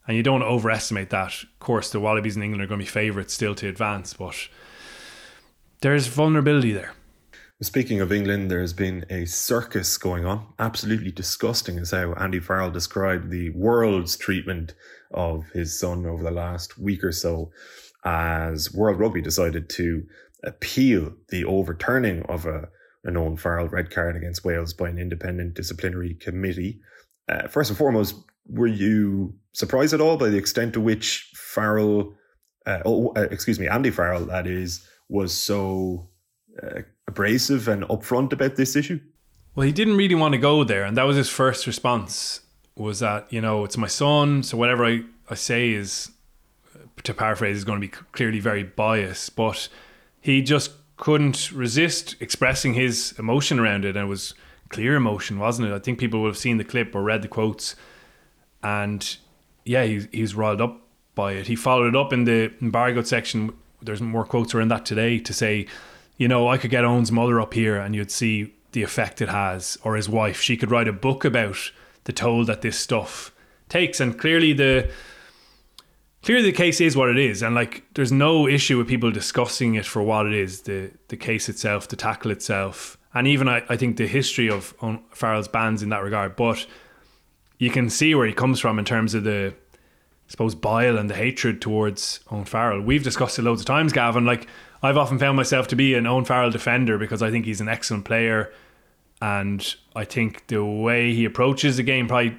and 0.07 0.15
you 0.15 0.23
don't 0.23 0.43
overestimate 0.43 1.09
that. 1.09 1.43
Of 1.43 1.59
course, 1.59 1.89
the 1.89 1.99
Wallabies 1.99 2.35
in 2.35 2.43
England 2.43 2.63
are 2.63 2.67
going 2.67 2.79
to 2.79 2.85
be 2.85 2.89
favourites 2.89 3.33
still 3.33 3.55
to 3.55 3.67
advance, 3.67 4.13
but 4.13 4.35
there's 5.81 6.07
vulnerability 6.07 6.71
there. 6.71 6.93
Speaking 7.61 8.01
of 8.01 8.11
England, 8.11 8.51
there 8.51 8.59
has 8.59 8.73
been 8.73 9.05
a 9.09 9.23
circus 9.25 9.97
going 9.97 10.25
on. 10.25 10.45
Absolutely 10.59 11.11
disgusting 11.11 11.77
is 11.77 11.91
how 11.91 12.13
Andy 12.15 12.41
Farrell 12.41 12.69
described 12.69 13.31
the 13.31 13.51
world's 13.51 14.17
treatment 14.17 14.73
of 15.11 15.45
his 15.53 15.79
son 15.79 16.05
over 16.05 16.21
the 16.21 16.31
last 16.31 16.77
week 16.77 17.01
or 17.01 17.13
so 17.13 17.51
as 18.03 18.73
World 18.73 18.99
Rugby 18.99 19.21
decided 19.21 19.69
to 19.69 20.05
appeal 20.43 21.13
the 21.29 21.45
overturning 21.45 22.23
of 22.23 22.45
a, 22.45 22.67
an 23.05 23.15
Owen 23.15 23.37
Farrell 23.37 23.69
red 23.69 23.89
card 23.89 24.17
against 24.17 24.43
Wales 24.43 24.73
by 24.73 24.89
an 24.89 24.99
independent 24.99 25.53
disciplinary 25.53 26.13
committee. 26.13 26.81
Uh, 27.29 27.47
first 27.47 27.69
and 27.69 27.77
foremost, 27.77 28.15
were 28.47 28.67
you 28.67 29.33
surprised 29.53 29.93
at 29.93 30.01
all 30.01 30.17
by 30.17 30.27
the 30.27 30.37
extent 30.37 30.73
to 30.73 30.81
which 30.81 31.31
Farrell, 31.33 32.15
uh, 32.65 32.79
oh, 32.85 33.13
uh, 33.15 33.27
excuse 33.31 33.61
me, 33.61 33.69
Andy 33.69 33.91
Farrell, 33.91 34.25
that 34.25 34.45
is, 34.45 34.85
was 35.07 35.33
so 35.33 36.09
uh, 36.61 36.81
abrasive 37.07 37.67
and 37.67 37.83
upfront 37.83 38.33
about 38.33 38.55
this 38.55 38.75
issue? 38.75 38.99
Well, 39.55 39.65
he 39.65 39.71
didn't 39.71 39.97
really 39.97 40.15
want 40.15 40.33
to 40.33 40.37
go 40.37 40.63
there, 40.63 40.83
and 40.83 40.97
that 40.97 41.03
was 41.03 41.17
his 41.17 41.29
first 41.29 41.65
response. 41.65 42.41
Was 42.75 42.99
that 42.99 43.31
you 43.31 43.39
know 43.39 43.63
it's 43.63 43.77
my 43.77 43.87
son, 43.87 44.43
so 44.43 44.57
whatever 44.57 44.85
I, 44.85 45.03
I 45.29 45.35
say 45.35 45.71
is, 45.71 46.11
uh, 46.75 46.79
to 47.03 47.13
paraphrase, 47.13 47.57
is 47.57 47.63
going 47.63 47.79
to 47.79 47.87
be 47.87 47.93
clearly 48.11 48.39
very 48.39 48.63
biased. 48.63 49.35
But 49.35 49.69
he 50.19 50.41
just 50.41 50.71
couldn't 50.97 51.51
resist 51.51 52.15
expressing 52.19 52.73
his 52.73 53.13
emotion 53.17 53.59
around 53.59 53.85
it, 53.85 53.95
and 53.95 54.05
it 54.05 54.09
was 54.09 54.33
clear 54.69 54.95
emotion, 54.95 55.39
wasn't 55.39 55.69
it? 55.69 55.73
I 55.73 55.79
think 55.79 55.99
people 55.99 56.21
would 56.21 56.29
have 56.29 56.37
seen 56.37 56.57
the 56.57 56.65
clip 56.65 56.93
or 56.93 57.01
read 57.01 57.21
the 57.21 57.29
quotes, 57.29 57.77
and 58.61 59.15
yeah, 59.63 59.85
he, 59.85 60.05
he 60.11 60.21
was 60.21 60.35
riled 60.35 60.59
up 60.59 60.81
by 61.15 61.33
it. 61.33 61.47
He 61.47 61.55
followed 61.55 61.87
it 61.87 61.95
up 61.95 62.11
in 62.11 62.25
the 62.25 62.51
embargoed 62.61 63.07
section. 63.07 63.53
There's 63.81 64.01
more 64.01 64.25
quotes 64.25 64.53
around 64.53 64.67
that 64.69 64.85
today 64.85 65.17
to 65.19 65.33
say 65.33 65.67
you 66.17 66.27
know, 66.27 66.47
I 66.47 66.57
could 66.57 66.71
get 66.71 66.85
Owen's 66.85 67.11
mother 67.11 67.39
up 67.39 67.53
here 67.53 67.77
and 67.77 67.95
you'd 67.95 68.11
see 68.11 68.53
the 68.71 68.83
effect 68.83 69.21
it 69.21 69.29
has, 69.29 69.77
or 69.83 69.95
his 69.95 70.09
wife. 70.09 70.41
She 70.41 70.57
could 70.57 70.69
write 70.69 70.87
a 70.87 70.93
book 70.93 71.23
about 71.23 71.71
the 72.03 72.13
toll 72.13 72.43
that 72.45 72.61
this 72.61 72.77
stuff 72.77 73.31
takes. 73.69 73.99
And 73.99 74.19
clearly 74.19 74.53
the 74.53 74.89
clearly 76.21 76.51
the 76.51 76.57
case 76.57 76.81
is 76.81 76.95
what 76.95 77.09
it 77.09 77.17
is. 77.17 77.41
And 77.41 77.55
like 77.55 77.83
there's 77.93 78.11
no 78.11 78.47
issue 78.47 78.77
with 78.77 78.87
people 78.87 79.11
discussing 79.11 79.75
it 79.75 79.85
for 79.85 80.03
what 80.03 80.25
it 80.25 80.33
is, 80.33 80.61
the 80.61 80.91
the 81.07 81.17
case 81.17 81.49
itself, 81.49 81.87
the 81.87 81.95
tackle 81.95 82.31
itself. 82.31 82.97
And 83.13 83.27
even 83.27 83.47
I, 83.47 83.63
I 83.69 83.77
think 83.77 83.95
the 83.95 84.07
history 84.07 84.49
of 84.49 84.75
Farrell's 85.11 85.47
bans 85.47 85.81
in 85.81 85.89
that 85.89 86.03
regard. 86.03 86.35
But 86.35 86.65
you 87.57 87.69
can 87.69 87.89
see 87.89 88.13
where 88.13 88.27
he 88.27 88.33
comes 88.33 88.59
from 88.59 88.77
in 88.77 88.83
terms 88.83 89.13
of 89.13 89.23
the 89.23 89.53
I 89.53 90.31
suppose 90.31 90.53
bile 90.55 90.97
and 90.97 91.09
the 91.09 91.15
hatred 91.15 91.61
towards 91.61 92.19
Owen 92.29 92.45
Farrell. 92.45 92.81
We've 92.81 93.03
discussed 93.03 93.39
it 93.39 93.43
loads 93.43 93.61
of 93.61 93.67
times, 93.67 93.93
Gavan. 93.93 94.25
Like 94.25 94.47
I've 94.85 94.97
often 94.97 95.19
found 95.19 95.35
myself 95.35 95.67
to 95.69 95.75
be 95.75 95.93
an 95.95 96.05
Owen 96.05 96.25
Farrell 96.25 96.51
defender 96.51 96.97
because 96.97 97.21
I 97.21 97.31
think 97.31 97.45
he's 97.45 97.61
an 97.61 97.67
excellent 97.67 98.05
player, 98.05 98.53
and 99.21 99.75
I 99.95 100.05
think 100.05 100.47
the 100.47 100.63
way 100.63 101.13
he 101.13 101.25
approaches 101.25 101.77
the 101.77 101.83
game 101.83 102.07
probably 102.07 102.37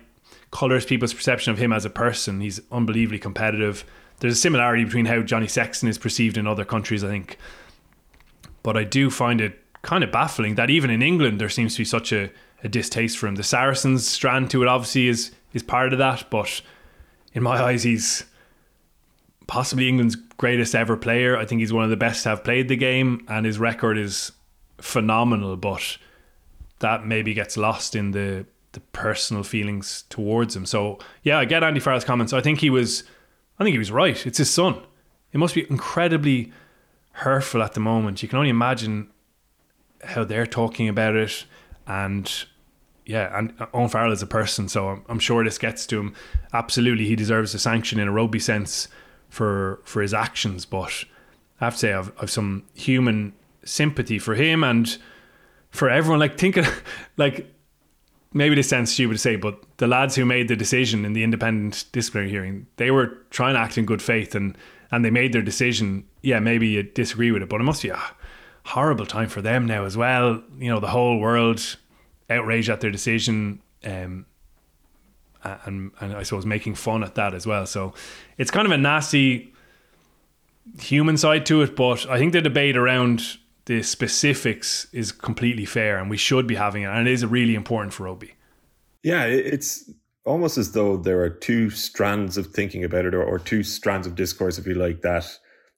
colours 0.50 0.86
people's 0.86 1.12
perception 1.14 1.52
of 1.52 1.58
him 1.58 1.72
as 1.72 1.84
a 1.84 1.90
person. 1.90 2.40
He's 2.40 2.60
unbelievably 2.70 3.18
competitive. 3.18 3.84
There's 4.20 4.34
a 4.34 4.40
similarity 4.40 4.84
between 4.84 5.06
how 5.06 5.22
Johnny 5.22 5.48
Sexton 5.48 5.88
is 5.88 5.98
perceived 5.98 6.38
in 6.38 6.46
other 6.46 6.64
countries, 6.64 7.04
I 7.04 7.08
think. 7.08 7.38
But 8.62 8.76
I 8.76 8.84
do 8.84 9.10
find 9.10 9.40
it 9.40 9.60
kind 9.82 10.02
of 10.02 10.10
baffling 10.10 10.56
that 10.56 10.70
even 10.70 10.90
in 10.90 11.00
England 11.00 11.40
there 11.40 11.48
seems 11.48 11.74
to 11.74 11.80
be 11.80 11.84
such 11.84 12.12
a, 12.12 12.30
a 12.64 12.68
distaste 12.68 13.18
for 13.18 13.28
him. 13.28 13.36
The 13.36 13.44
Saracens 13.44 14.06
strand 14.06 14.50
to 14.50 14.62
it 14.62 14.68
obviously 14.68 15.08
is 15.08 15.32
is 15.52 15.62
part 15.62 15.92
of 15.92 15.98
that, 15.98 16.28
but 16.30 16.60
in 17.32 17.42
my 17.42 17.62
eyes 17.62 17.82
he's 17.82 18.24
possibly 19.46 19.88
England's 19.88 20.16
greatest 20.16 20.74
ever 20.74 20.96
player. 20.96 21.36
I 21.36 21.44
think 21.44 21.60
he's 21.60 21.72
one 21.72 21.84
of 21.84 21.90
the 21.90 21.96
best 21.96 22.22
to 22.24 22.30
have 22.30 22.44
played 22.44 22.68
the 22.68 22.76
game, 22.76 23.24
and 23.28 23.46
his 23.46 23.58
record 23.58 23.98
is 23.98 24.32
phenomenal. 24.78 25.56
But 25.56 25.98
that 26.80 27.06
maybe 27.06 27.34
gets 27.34 27.56
lost 27.56 27.94
in 27.94 28.10
the 28.12 28.46
the 28.72 28.80
personal 28.92 29.42
feelings 29.42 30.04
towards 30.10 30.54
him. 30.54 30.66
So 30.66 30.98
yeah, 31.22 31.38
I 31.38 31.46
get 31.46 31.64
Andy 31.64 31.80
Farrell's 31.80 32.04
comments. 32.04 32.34
I 32.34 32.42
think 32.42 32.60
he 32.60 32.68
was, 32.68 33.04
I 33.58 33.64
think 33.64 33.72
he 33.72 33.78
was 33.78 33.90
right. 33.90 34.26
It's 34.26 34.36
his 34.36 34.50
son. 34.50 34.82
It 35.32 35.38
must 35.38 35.54
be 35.54 35.66
incredibly 35.70 36.52
hurtful 37.12 37.62
at 37.62 37.72
the 37.72 37.80
moment. 37.80 38.22
You 38.22 38.28
can 38.28 38.36
only 38.36 38.50
imagine 38.50 39.08
how 40.04 40.24
they're 40.24 40.46
talking 40.46 40.88
about 40.88 41.16
it, 41.16 41.46
and 41.86 42.30
yeah, 43.06 43.36
and 43.38 43.54
Owen 43.72 43.88
Farrell 43.88 44.12
is 44.12 44.20
a 44.20 44.26
person, 44.26 44.68
so 44.68 44.88
I'm, 44.88 45.04
I'm 45.08 45.18
sure 45.18 45.42
this 45.42 45.56
gets 45.56 45.86
to 45.86 45.98
him. 45.98 46.14
Absolutely, 46.52 47.06
he 47.06 47.16
deserves 47.16 47.54
a 47.54 47.58
sanction 47.58 47.98
in 47.98 48.08
a 48.08 48.12
rugby 48.12 48.38
sense 48.38 48.88
for 49.36 49.80
for 49.84 50.00
his 50.00 50.14
actions. 50.14 50.64
But 50.64 51.04
I 51.60 51.66
have 51.66 51.74
to 51.74 51.78
say, 51.78 51.92
I've, 51.92 52.10
I've 52.20 52.30
some 52.30 52.64
human 52.74 53.34
sympathy 53.64 54.18
for 54.18 54.34
him 54.34 54.64
and 54.64 54.96
for 55.70 55.90
everyone. 55.90 56.20
Like 56.20 56.38
thinking, 56.38 56.64
like 57.18 57.52
maybe 58.32 58.54
this 58.54 58.68
sounds 58.68 58.92
stupid 58.92 59.14
to 59.14 59.18
say, 59.18 59.36
but 59.36 59.62
the 59.76 59.86
lads 59.86 60.16
who 60.16 60.24
made 60.24 60.48
the 60.48 60.56
decision 60.56 61.04
in 61.04 61.12
the 61.12 61.22
independent 61.22 61.84
disciplinary 61.92 62.30
hearing, 62.30 62.66
they 62.76 62.90
were 62.90 63.18
trying 63.30 63.54
to 63.54 63.60
act 63.60 63.76
in 63.76 63.84
good 63.84 64.02
faith 64.02 64.34
and 64.34 64.56
and 64.90 65.04
they 65.04 65.10
made 65.10 65.32
their 65.34 65.42
decision. 65.42 66.06
Yeah, 66.22 66.40
maybe 66.40 66.68
you 66.68 66.82
disagree 66.82 67.30
with 67.30 67.42
it, 67.42 67.48
but 67.50 67.60
it 67.60 67.64
must 67.64 67.82
be 67.82 67.90
a 67.90 68.02
horrible 68.64 69.06
time 69.06 69.28
for 69.28 69.42
them 69.42 69.66
now 69.66 69.84
as 69.84 69.96
well. 69.96 70.42
You 70.58 70.70
know, 70.70 70.80
the 70.80 70.88
whole 70.88 71.18
world 71.18 71.76
outraged 72.30 72.70
at 72.70 72.80
their 72.80 72.90
decision. 72.90 73.60
Um, 73.84 74.24
and 75.64 75.90
and 76.00 76.14
I 76.14 76.22
suppose 76.22 76.46
making 76.46 76.74
fun 76.74 77.02
at 77.02 77.14
that 77.14 77.34
as 77.34 77.46
well. 77.46 77.66
So 77.66 77.94
it's 78.38 78.50
kind 78.50 78.66
of 78.66 78.72
a 78.72 78.78
nasty 78.78 79.52
human 80.80 81.16
side 81.16 81.46
to 81.46 81.62
it, 81.62 81.76
but 81.76 82.08
I 82.08 82.18
think 82.18 82.32
the 82.32 82.40
debate 82.40 82.76
around 82.76 83.38
the 83.66 83.82
specifics 83.82 84.86
is 84.92 85.12
completely 85.12 85.64
fair 85.64 85.98
and 85.98 86.08
we 86.08 86.16
should 86.16 86.46
be 86.46 86.54
having 86.54 86.82
it. 86.82 86.86
And 86.86 87.06
it 87.06 87.12
is 87.12 87.24
really 87.26 87.54
important 87.54 87.92
for 87.92 88.08
Obi. 88.08 88.34
Yeah, 89.02 89.24
it's 89.24 89.90
almost 90.24 90.58
as 90.58 90.72
though 90.72 90.96
there 90.96 91.20
are 91.20 91.30
two 91.30 91.70
strands 91.70 92.36
of 92.36 92.48
thinking 92.48 92.84
about 92.84 93.04
it 93.04 93.14
or, 93.14 93.22
or 93.22 93.38
two 93.38 93.62
strands 93.62 94.06
of 94.06 94.14
discourse, 94.14 94.58
if 94.58 94.66
you 94.66 94.74
like, 94.74 95.02
that 95.02 95.26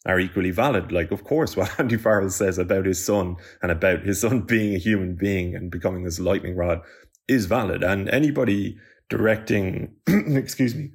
are 0.07 0.19
equally 0.19 0.51
valid. 0.51 0.93
Like, 0.93 1.11
of 1.13 1.25
course, 1.25 1.57
what 1.57 1.79
Andy 1.79 1.97
Farrell 1.97 2.31
says 2.31 2.59
about 2.59 2.87
his 2.87 3.05
son 3.05 3.37
and 3.63 3.71
about 3.71 4.01
his 4.01 4.21
son 4.21 4.43
being 4.43 4.75
a 4.75 4.79
human 4.79 5.15
being 5.15 5.55
and 5.55 5.71
becoming 5.71 6.05
this 6.05 6.19
lightning 6.19 6.57
rod 6.57 6.81
is 7.27 7.47
valid. 7.47 7.83
And 7.83 8.09
anybody 8.09 8.79
directing, 9.09 9.95
excuse 10.07 10.75
me, 10.75 10.91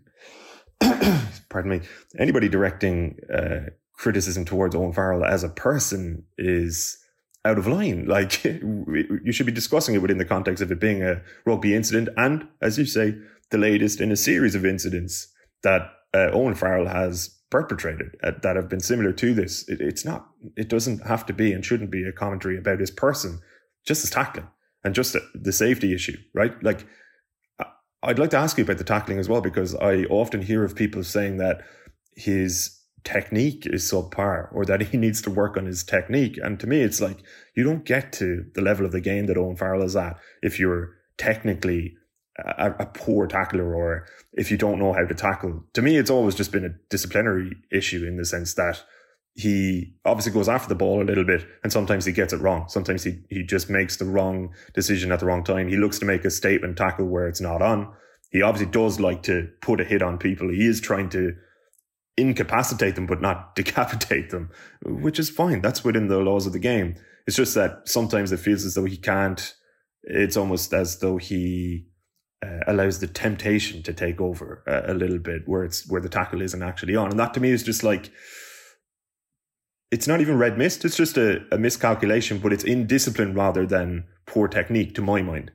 pardon 1.50 1.72
me, 1.72 1.82
anybody 2.20 2.50
directing 2.50 3.18
uh, 3.34 3.70
criticism 3.94 4.46
towards 4.46 4.76
Owen 4.76 4.94
Farrell 4.94 5.24
as 5.24 5.44
a 5.44 5.50
person 5.50 6.24
is 6.38 6.98
out 7.46 7.58
of 7.58 7.68
line. 7.68 8.06
Like 8.14 8.44
you 8.44 9.32
should 9.32 9.46
be 9.46 9.52
discussing 9.52 9.96
it 9.96 10.02
within 10.02 10.18
the 10.18 10.26
context 10.26 10.62
of 10.62 10.72
it 10.72 10.80
being 10.80 11.04
a 11.04 11.22
rugby 11.46 11.76
incident, 11.76 12.10
and 12.18 12.48
as 12.62 12.78
you 12.78 12.86
say, 12.86 13.16
the 13.50 13.58
latest 13.58 14.02
in 14.02 14.12
a 14.12 14.16
series 14.16 14.56
of 14.56 14.66
incidents 14.66 15.28
that 15.64 15.82
uh, 16.14 16.30
Owen 16.32 16.56
Farrell 16.56 16.88
has 16.88 17.40
perpetrated 17.50 18.16
uh, 18.24 18.32
that 18.42 18.56
have 18.56 18.70
been 18.70 18.80
similar 18.80 19.14
to 19.14 19.34
this. 19.34 19.68
It, 19.70 19.80
it's 19.80 20.06
not. 20.06 20.28
It 20.58 20.70
doesn't 20.70 21.06
have 21.08 21.26
to 21.28 21.34
be 21.34 21.54
and 21.54 21.64
shouldn't 21.64 21.92
be 21.92 22.04
a 22.04 22.12
commentary 22.12 22.58
about 22.58 22.80
his 22.80 22.92
person, 22.92 23.40
just 23.86 24.04
as 24.04 24.10
tackling 24.10 24.48
and 24.84 24.96
just 24.96 25.16
the 25.34 25.52
safety 25.52 25.94
issue, 25.94 26.18
right? 26.34 26.62
Like 26.64 26.86
I'd 28.04 28.20
like 28.20 28.32
to 28.32 28.38
ask 28.38 28.58
you 28.58 28.64
about 28.64 28.78
the 28.78 28.84
tackling 28.84 29.20
as 29.20 29.30
well, 29.30 29.42
because 29.42 29.74
I 29.76 30.04
often 30.06 30.42
hear 30.42 30.64
of 30.64 30.76
people 30.76 31.04
saying 31.04 31.38
that 31.38 31.62
his 32.16 32.80
technique 33.04 33.66
is 33.66 33.90
subpar 33.90 34.54
or 34.54 34.66
that 34.66 34.82
he 34.92 34.98
needs 34.98 35.22
to 35.24 35.32
work 35.32 35.58
on 35.58 35.66
his 35.66 35.84
technique. 35.84 36.38
And 36.42 36.60
to 36.60 36.68
me, 36.68 36.82
it's 36.82 37.02
like 37.02 37.20
you 37.56 37.64
don't 37.64 37.86
get 37.86 38.12
to 38.14 38.46
the 38.54 38.62
level 38.62 38.86
of 38.86 38.92
the 38.92 39.02
game 39.02 39.28
that 39.28 39.38
Owen 39.38 39.56
Farrell 39.56 39.84
is 39.84 39.96
at 39.96 40.18
if 40.42 40.60
you're 40.60 40.96
technically 41.18 41.96
a, 42.38 42.72
a, 42.80 42.86
poor 42.88 43.28
tackler 43.28 43.76
or 43.76 44.08
if 44.34 44.50
you 44.50 44.58
don't 44.58 44.80
know 44.80 44.94
how 44.94 45.06
to 45.06 45.14
tackle. 45.14 45.64
To 45.74 45.82
me, 45.82 45.98
it's 45.98 46.10
always 46.10 46.34
just 46.34 46.52
been 46.52 46.66
a 46.66 46.76
disciplinary 46.90 47.56
issue 47.72 48.06
in 48.06 48.18
the 48.18 48.26
sense 48.26 48.56
that 48.56 48.84
he 49.36 49.96
obviously 50.06 50.32
goes 50.32 50.48
after 50.48 50.70
the 50.70 50.76
ball 50.76 51.02
a 51.02 51.04
little 51.04 51.24
bit 51.24 51.46
and 51.64 51.72
sometimes 51.72 52.06
he 52.06 52.12
gets 52.12 52.34
it 52.34 52.42
wrong. 52.42 52.66
Sometimes 52.68 53.04
he, 53.04 53.20
he 53.30 53.44
just 53.44 53.70
makes 53.70 53.98
the 53.98 54.06
wrong 54.06 54.54
decision 54.74 55.12
at 55.12 55.20
the 55.20 55.26
wrong 55.26 55.44
time. 55.44 55.68
He 55.68 55.78
looks 55.78 55.98
to 56.00 56.06
make 56.06 56.24
a 56.24 56.30
statement 56.30 56.78
tackle 56.78 57.08
where 57.08 57.28
it's 57.28 57.42
not 57.42 57.62
on. 57.62 57.92
He 58.30 58.42
obviously 58.42 58.72
does 58.72 59.00
like 59.00 59.24
to 59.24 59.50
put 59.62 59.82
a 59.82 59.84
hit 59.84 60.02
on 60.02 60.20
people. 60.20 60.50
He 60.50 60.68
is 60.68 60.80
trying 60.80 61.10
to 61.10 61.36
incapacitate 62.16 62.94
them, 62.96 63.08
but 63.08 63.22
not 63.22 63.56
decapitate 63.56 64.30
them, 64.30 64.52
which 64.86 65.18
is 65.18 65.30
fine. 65.30 65.62
That's 65.62 65.84
within 65.84 66.08
the 66.08 66.20
laws 66.20 66.46
of 66.46 66.54
the 66.54 66.60
game. 66.60 66.96
It's 67.26 67.38
just 67.38 67.56
that 67.56 67.88
sometimes 67.88 68.32
it 68.32 68.40
feels 68.40 68.66
as 68.66 68.76
though 68.76 68.86
he 68.86 68.98
can't, 68.98 69.56
it's 70.04 70.38
almost 70.38 70.74
as 70.74 71.00
though 71.00 71.18
he 71.18 71.88
uh, 72.46 72.60
allows 72.68 73.00
the 73.00 73.08
temptation 73.08 73.82
to 73.84 73.94
take 73.94 74.20
over 74.22 74.64
a, 74.68 74.92
a 74.92 74.94
little 74.94 75.20
bit 75.20 75.44
where 75.48 75.64
it's, 75.64 75.90
where 75.90 76.02
the 76.02 76.10
tackle 76.10 76.42
isn't 76.42 76.62
actually 76.62 76.96
on. 76.96 77.10
And 77.10 77.20
that 77.20 77.34
to 77.36 77.40
me 77.40 77.50
is 77.50 77.64
just 77.64 77.84
like, 77.84 78.12
it's 79.94 80.08
not 80.08 80.22
even 80.22 80.40
red 80.40 80.58
mist. 80.58 80.84
It's 80.84 80.98
just 80.98 81.18
a, 81.18 81.46
a 81.52 81.58
miscalculation, 81.60 82.40
but 82.40 82.52
it's 82.52 82.64
indiscipline 82.64 83.36
rather 83.36 83.64
than 83.64 84.06
poor 84.26 84.48
technique, 84.48 84.96
to 84.96 85.04
my 85.04 85.22
mind. 85.22 85.52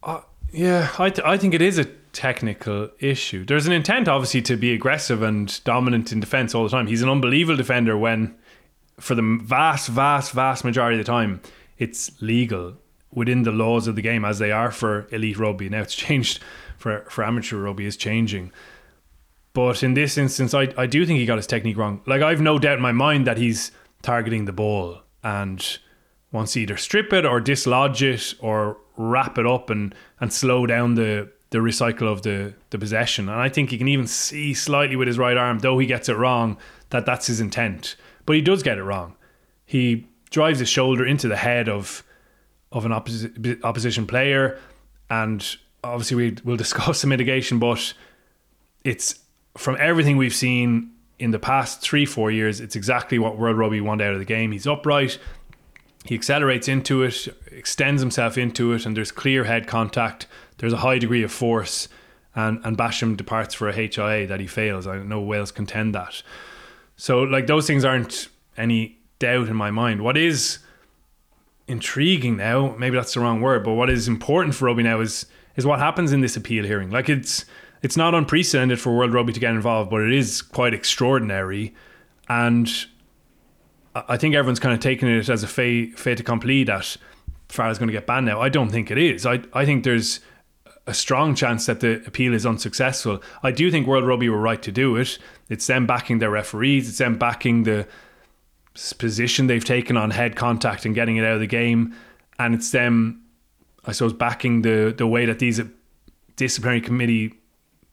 Uh, 0.00 0.20
yeah, 0.52 0.92
I, 0.96 1.10
th- 1.10 1.26
I 1.26 1.36
think 1.36 1.52
it 1.52 1.60
is 1.60 1.76
a 1.76 1.86
technical 2.12 2.90
issue. 3.00 3.44
There's 3.44 3.66
an 3.66 3.72
intent, 3.72 4.06
obviously, 4.06 4.42
to 4.42 4.56
be 4.56 4.72
aggressive 4.72 5.22
and 5.22 5.62
dominant 5.64 6.12
in 6.12 6.20
defense 6.20 6.54
all 6.54 6.62
the 6.62 6.70
time. 6.70 6.86
He's 6.86 7.02
an 7.02 7.08
unbelievable 7.08 7.56
defender 7.56 7.98
when, 7.98 8.36
for 9.00 9.16
the 9.16 9.40
vast, 9.42 9.88
vast, 9.88 10.30
vast 10.30 10.64
majority 10.64 11.00
of 11.00 11.04
the 11.04 11.10
time, 11.10 11.40
it's 11.78 12.12
legal 12.22 12.76
within 13.10 13.42
the 13.42 13.50
laws 13.50 13.88
of 13.88 13.96
the 13.96 14.02
game 14.02 14.24
as 14.24 14.38
they 14.38 14.52
are 14.52 14.70
for 14.70 15.08
elite 15.10 15.36
rugby. 15.36 15.68
Now 15.68 15.80
it's 15.82 15.94
changed 16.06 16.38
for, 16.78 17.04
for 17.08 17.24
amateur 17.24 17.56
rugby, 17.56 17.86
is 17.86 17.96
changing. 17.96 18.52
But 19.52 19.82
in 19.82 19.94
this 19.94 20.16
instance, 20.16 20.54
I, 20.54 20.72
I 20.76 20.86
do 20.86 21.04
think 21.04 21.18
he 21.18 21.26
got 21.26 21.36
his 21.36 21.46
technique 21.46 21.76
wrong. 21.76 22.00
Like, 22.06 22.22
I've 22.22 22.40
no 22.40 22.58
doubt 22.58 22.76
in 22.76 22.82
my 22.82 22.92
mind 22.92 23.26
that 23.26 23.36
he's 23.36 23.70
targeting 24.00 24.46
the 24.46 24.52
ball 24.52 25.02
and 25.22 25.78
wants 26.32 26.54
to 26.54 26.60
either 26.60 26.76
strip 26.76 27.12
it 27.12 27.26
or 27.26 27.40
dislodge 27.40 28.02
it 28.02 28.34
or 28.40 28.78
wrap 28.96 29.38
it 29.38 29.46
up 29.46 29.68
and, 29.70 29.94
and 30.20 30.32
slow 30.32 30.66
down 30.66 30.94
the, 30.94 31.30
the 31.50 31.58
recycle 31.58 32.10
of 32.10 32.22
the, 32.22 32.54
the 32.70 32.78
possession. 32.78 33.28
And 33.28 33.38
I 33.38 33.48
think 33.50 33.70
he 33.70 33.78
can 33.78 33.88
even 33.88 34.06
see 34.06 34.54
slightly 34.54 34.96
with 34.96 35.06
his 35.06 35.18
right 35.18 35.36
arm, 35.36 35.58
though 35.58 35.78
he 35.78 35.86
gets 35.86 36.08
it 36.08 36.16
wrong, 36.16 36.56
that 36.90 37.04
that's 37.04 37.26
his 37.26 37.40
intent. 37.40 37.96
But 38.24 38.36
he 38.36 38.42
does 38.42 38.62
get 38.62 38.78
it 38.78 38.84
wrong. 38.84 39.16
He 39.66 40.06
drives 40.30 40.58
his 40.58 40.68
shoulder 40.68 41.06
into 41.06 41.28
the 41.28 41.36
head 41.36 41.68
of 41.68 42.02
of 42.72 42.86
an 42.86 42.92
opposi- 42.92 43.62
opposition 43.62 44.06
player, 44.06 44.58
and 45.10 45.56
obviously 45.84 46.16
we 46.16 46.36
will 46.42 46.56
discuss 46.64 47.02
the 47.02 47.06
mitigation, 47.06 47.58
but 47.58 47.92
it's 48.82 49.21
from 49.56 49.76
everything 49.78 50.16
we've 50.16 50.34
seen 50.34 50.92
in 51.18 51.30
the 51.30 51.38
past 51.38 51.80
three, 51.80 52.06
four 52.06 52.30
years, 52.30 52.60
it's 52.60 52.74
exactly 52.74 53.18
what 53.18 53.38
World 53.38 53.56
Rugby 53.56 53.80
want 53.80 54.02
out 54.02 54.12
of 54.12 54.18
the 54.18 54.24
game. 54.24 54.52
He's 54.52 54.66
upright, 54.66 55.18
he 56.04 56.14
accelerates 56.14 56.68
into 56.68 57.02
it, 57.02 57.28
extends 57.52 58.02
himself 58.02 58.36
into 58.36 58.72
it, 58.72 58.86
and 58.86 58.96
there's 58.96 59.12
clear 59.12 59.44
head 59.44 59.66
contact. 59.66 60.26
There's 60.58 60.72
a 60.72 60.78
high 60.78 60.98
degree 60.98 61.22
of 61.22 61.30
force, 61.30 61.88
and 62.34 62.60
and 62.64 62.76
Basham 62.76 63.16
departs 63.16 63.54
for 63.54 63.68
a 63.68 63.72
HIA 63.72 64.26
that 64.26 64.40
he 64.40 64.46
fails. 64.46 64.86
I 64.86 64.98
know 64.98 65.20
Wales 65.20 65.52
contend 65.52 65.94
that. 65.94 66.22
So 66.96 67.22
like 67.22 67.46
those 67.46 67.66
things 67.66 67.84
aren't 67.84 68.28
any 68.56 68.98
doubt 69.18 69.48
in 69.48 69.56
my 69.56 69.70
mind. 69.70 70.02
What 70.02 70.16
is 70.16 70.58
intriguing 71.68 72.36
now, 72.36 72.74
maybe 72.76 72.96
that's 72.96 73.14
the 73.14 73.20
wrong 73.20 73.40
word, 73.40 73.64
but 73.64 73.74
what 73.74 73.88
is 73.88 74.08
important 74.08 74.54
for 74.54 74.66
rugby 74.66 74.82
now 74.82 75.00
is 75.00 75.26
is 75.56 75.66
what 75.66 75.78
happens 75.78 76.12
in 76.12 76.20
this 76.20 76.36
appeal 76.36 76.64
hearing. 76.64 76.90
Like 76.90 77.08
it's 77.08 77.44
it's 77.82 77.96
not 77.96 78.14
unprecedented 78.14 78.80
for 78.80 78.96
World 78.96 79.12
Rugby 79.12 79.32
to 79.32 79.40
get 79.40 79.50
involved, 79.50 79.90
but 79.90 80.02
it 80.02 80.12
is 80.12 80.40
quite 80.40 80.72
extraordinary. 80.72 81.74
And 82.28 82.70
I 83.94 84.16
think 84.16 84.34
everyone's 84.34 84.60
kind 84.60 84.72
of 84.72 84.80
taking 84.80 85.08
it 85.08 85.28
as 85.28 85.42
a 85.42 85.48
fait, 85.48 85.98
fait 85.98 86.20
accompli 86.20 86.64
that 86.64 86.96
Farrell's 87.48 87.78
going 87.78 87.88
to 87.88 87.92
get 87.92 88.06
banned 88.06 88.26
now. 88.26 88.40
I 88.40 88.48
don't 88.48 88.70
think 88.70 88.90
it 88.90 88.98
is. 88.98 89.26
I, 89.26 89.40
I 89.52 89.66
think 89.66 89.84
there's 89.84 90.20
a 90.86 90.94
strong 90.94 91.34
chance 91.34 91.66
that 91.66 91.80
the 91.80 92.02
appeal 92.06 92.34
is 92.34 92.46
unsuccessful. 92.46 93.22
I 93.42 93.50
do 93.50 93.70
think 93.70 93.86
World 93.86 94.06
Rugby 94.06 94.28
were 94.28 94.40
right 94.40 94.62
to 94.62 94.72
do 94.72 94.96
it. 94.96 95.18
It's 95.48 95.66
them 95.66 95.86
backing 95.86 96.18
their 96.18 96.30
referees, 96.30 96.88
it's 96.88 96.98
them 96.98 97.18
backing 97.18 97.64
the 97.64 97.86
position 98.98 99.48
they've 99.48 99.64
taken 99.64 99.96
on 99.96 100.10
head 100.10 100.34
contact 100.34 100.86
and 100.86 100.94
getting 100.94 101.16
it 101.16 101.24
out 101.24 101.34
of 101.34 101.40
the 101.40 101.46
game. 101.46 101.94
And 102.38 102.54
it's 102.54 102.70
them, 102.70 103.22
I 103.84 103.92
suppose, 103.92 104.12
backing 104.12 104.62
the, 104.62 104.94
the 104.96 105.06
way 105.06 105.26
that 105.26 105.40
these 105.40 105.60
disciplinary 106.36 106.80
committee 106.80 107.34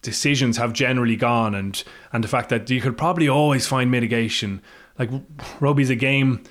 decisions 0.02 0.58
have 0.58 0.74
generally 0.74 1.16
gone 1.16 1.54
and 1.54 1.84
and 2.14 2.24
the 2.24 2.28
fact 2.28 2.50
that 2.50 2.70
you 2.70 2.82
could 2.82 2.98
probably 2.98 3.28
always 3.28 3.68
find 3.68 3.92
mitigation. 3.92 4.62
Like 4.98 5.10
rugby's 5.60 5.90
a 5.90 5.96
game 5.96 6.44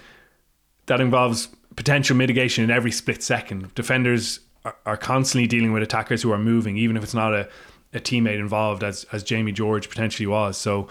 that 0.86 1.00
involves 1.00 1.48
potential 1.76 2.16
mitigation 2.16 2.64
in 2.64 2.70
every 2.70 2.90
split 2.90 3.22
second. 3.22 3.74
Defenders 3.74 4.40
are, 4.64 4.76
are 4.86 4.96
constantly 4.96 5.46
dealing 5.46 5.72
with 5.72 5.82
attackers 5.82 6.22
who 6.22 6.32
are 6.32 6.38
moving, 6.38 6.76
even 6.76 6.96
if 6.96 7.02
it's 7.02 7.14
not 7.14 7.34
a, 7.34 7.48
a 7.92 8.00
teammate 8.00 8.38
involved, 8.38 8.82
as 8.82 9.04
as 9.12 9.22
Jamie 9.22 9.52
George 9.52 9.88
potentially 9.88 10.26
was. 10.26 10.56
So 10.56 10.88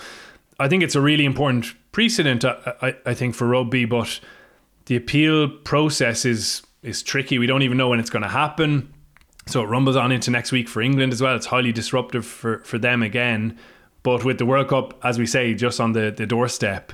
I 0.59 0.67
think 0.67 0.83
it's 0.83 0.95
a 0.95 1.01
really 1.01 1.25
important 1.25 1.73
precedent. 1.91 2.45
I, 2.45 2.73
I, 2.81 2.95
I 3.07 3.13
think 3.13 3.35
for 3.35 3.47
rugby, 3.47 3.85
but 3.85 4.19
the 4.85 4.95
appeal 4.95 5.49
process 5.49 6.25
is 6.25 6.63
is 6.83 7.03
tricky. 7.03 7.37
We 7.37 7.47
don't 7.47 7.63
even 7.63 7.77
know 7.77 7.89
when 7.89 7.99
it's 7.99 8.09
going 8.09 8.23
to 8.23 8.29
happen. 8.29 8.93
So 9.47 9.63
it 9.63 9.67
rumbles 9.67 9.95
on 9.95 10.11
into 10.11 10.29
next 10.29 10.51
week 10.51 10.67
for 10.67 10.81
England 10.81 11.13
as 11.13 11.21
well. 11.21 11.35
It's 11.35 11.45
highly 11.45 11.71
disruptive 11.71 12.25
for, 12.25 12.59
for 12.59 12.77
them 12.77 13.01
again. 13.01 13.57
But 14.03 14.25
with 14.25 14.37
the 14.37 14.45
World 14.45 14.67
Cup, 14.67 14.99
as 15.03 15.17
we 15.17 15.25
say, 15.25 15.53
just 15.53 15.79
on 15.79 15.93
the, 15.93 16.13
the 16.15 16.25
doorstep, 16.25 16.91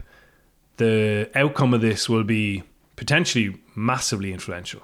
the 0.78 1.32
outcome 1.34 1.74
of 1.74 1.82
this 1.82 2.08
will 2.08 2.24
be 2.24 2.64
potentially 2.96 3.60
massively 3.76 4.32
influential. 4.32 4.82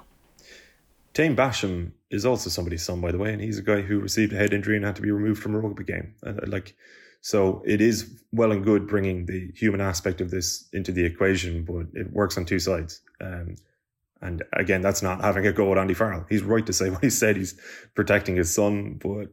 Taine 1.14 1.36
Basham 1.36 1.92
is 2.10 2.26
also 2.26 2.50
somebody's 2.50 2.82
son, 2.82 3.00
by 3.00 3.12
the 3.12 3.18
way, 3.18 3.32
and 3.32 3.40
he's 3.40 3.58
a 3.58 3.62
guy 3.62 3.82
who 3.82 4.00
received 4.00 4.32
a 4.32 4.36
head 4.36 4.52
injury 4.52 4.76
and 4.76 4.84
had 4.84 4.96
to 4.96 5.02
be 5.02 5.10
removed 5.12 5.40
from 5.40 5.54
a 5.54 5.58
rugby 5.58 5.84
game. 5.84 6.14
And 6.22 6.40
uh, 6.40 6.46
like, 6.48 6.74
so 7.20 7.62
it 7.64 7.80
is 7.80 8.20
well 8.32 8.50
and 8.50 8.64
good 8.64 8.88
bringing 8.88 9.26
the 9.26 9.50
human 9.54 9.80
aspect 9.80 10.20
of 10.20 10.30
this 10.30 10.68
into 10.72 10.90
the 10.90 11.04
equation, 11.04 11.64
but 11.64 11.86
it 11.94 12.12
works 12.12 12.36
on 12.36 12.44
two 12.44 12.58
sides. 12.58 13.00
Um, 13.20 13.56
and 14.22 14.42
again, 14.52 14.82
that's 14.82 15.02
not 15.02 15.22
having 15.22 15.46
a 15.46 15.52
go 15.52 15.72
at 15.72 15.78
Andy 15.78 15.94
Farrell. 15.94 16.26
He's 16.28 16.42
right 16.42 16.64
to 16.66 16.72
say 16.72 16.90
what 16.90 17.02
he 17.02 17.10
said. 17.10 17.36
He's 17.36 17.58
protecting 17.94 18.36
his 18.36 18.52
son, 18.52 19.00
but 19.02 19.28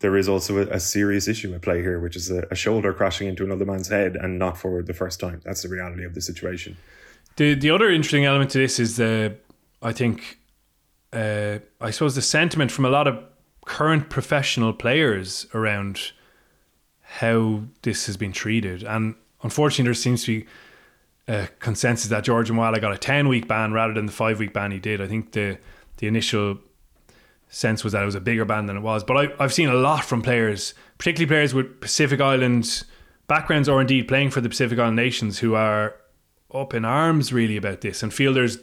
there 0.00 0.16
is 0.16 0.28
also 0.28 0.58
a, 0.58 0.66
a 0.68 0.80
serious 0.80 1.28
issue 1.28 1.54
at 1.54 1.62
play 1.62 1.80
here, 1.80 2.00
which 2.00 2.16
is 2.16 2.30
a, 2.30 2.46
a, 2.50 2.54
shoulder 2.54 2.92
crashing 2.92 3.28
into 3.28 3.44
another 3.44 3.64
man's 3.64 3.88
head 3.88 4.16
and 4.16 4.38
not 4.38 4.56
for 4.56 4.82
the 4.82 4.94
first 4.94 5.20
time. 5.20 5.40
That's 5.44 5.62
the 5.62 5.68
reality 5.68 6.04
of 6.04 6.14
the 6.14 6.20
situation. 6.20 6.76
The 7.36 7.54
the 7.54 7.70
other 7.70 7.90
interesting 7.90 8.24
element 8.24 8.50
to 8.52 8.58
this 8.58 8.78
is 8.78 8.96
the, 8.96 9.36
I 9.82 9.92
think, 9.92 10.38
uh, 11.12 11.58
I 11.80 11.90
suppose 11.90 12.14
the 12.14 12.22
sentiment 12.22 12.72
from 12.72 12.84
a 12.84 12.90
lot 12.90 13.06
of 13.06 13.22
current 13.66 14.08
professional 14.08 14.72
players 14.72 15.46
around 15.52 16.12
how 17.02 17.62
this 17.82 18.06
has 18.06 18.16
been 18.16 18.32
treated, 18.32 18.82
and 18.82 19.14
unfortunately, 19.42 19.84
there 19.84 19.94
seems 19.94 20.24
to 20.24 20.40
be 20.40 20.46
consensus 21.58 22.08
that 22.10 22.24
George 22.24 22.50
Moala 22.50 22.80
got 22.80 22.92
a 22.92 22.98
10 22.98 23.28
week 23.28 23.46
ban 23.46 23.72
rather 23.72 23.94
than 23.94 24.06
the 24.06 24.12
five 24.12 24.38
week 24.38 24.52
ban 24.52 24.70
he 24.70 24.78
did. 24.78 25.00
I 25.00 25.06
think 25.06 25.32
the 25.32 25.58
the 25.98 26.06
initial 26.06 26.58
sense 27.48 27.84
was 27.84 27.92
that 27.92 28.02
it 28.02 28.06
was 28.06 28.14
a 28.14 28.20
bigger 28.20 28.44
ban 28.44 28.66
than 28.66 28.76
it 28.76 28.80
was. 28.80 29.04
But 29.04 29.16
I, 29.16 29.28
I've 29.38 29.52
seen 29.52 29.68
a 29.68 29.74
lot 29.74 30.04
from 30.04 30.22
players, 30.22 30.72
particularly 30.98 31.28
players 31.28 31.52
with 31.52 31.80
Pacific 31.80 32.20
Island 32.20 32.84
backgrounds 33.26 33.68
or 33.68 33.80
indeed 33.80 34.08
playing 34.08 34.30
for 34.30 34.40
the 34.40 34.48
Pacific 34.48 34.78
Island 34.78 34.96
nations 34.96 35.38
who 35.38 35.54
are 35.54 35.94
up 36.52 36.74
in 36.74 36.84
arms 36.84 37.32
really 37.32 37.56
about 37.56 37.80
this 37.80 38.02
and 38.02 38.12
feel 38.12 38.32
there's 38.32 38.58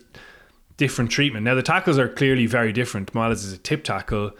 different 0.78 1.12
treatment. 1.12 1.44
Now 1.44 1.56
the 1.56 1.64
tackles 1.64 1.98
are 1.98 2.10
clearly 2.10 2.46
very 2.48 2.74
different. 2.74 3.14
Miles 3.14 3.44
is 3.44 3.54
a 3.54 3.58
tip 3.58 3.84
tackle, 3.84 4.32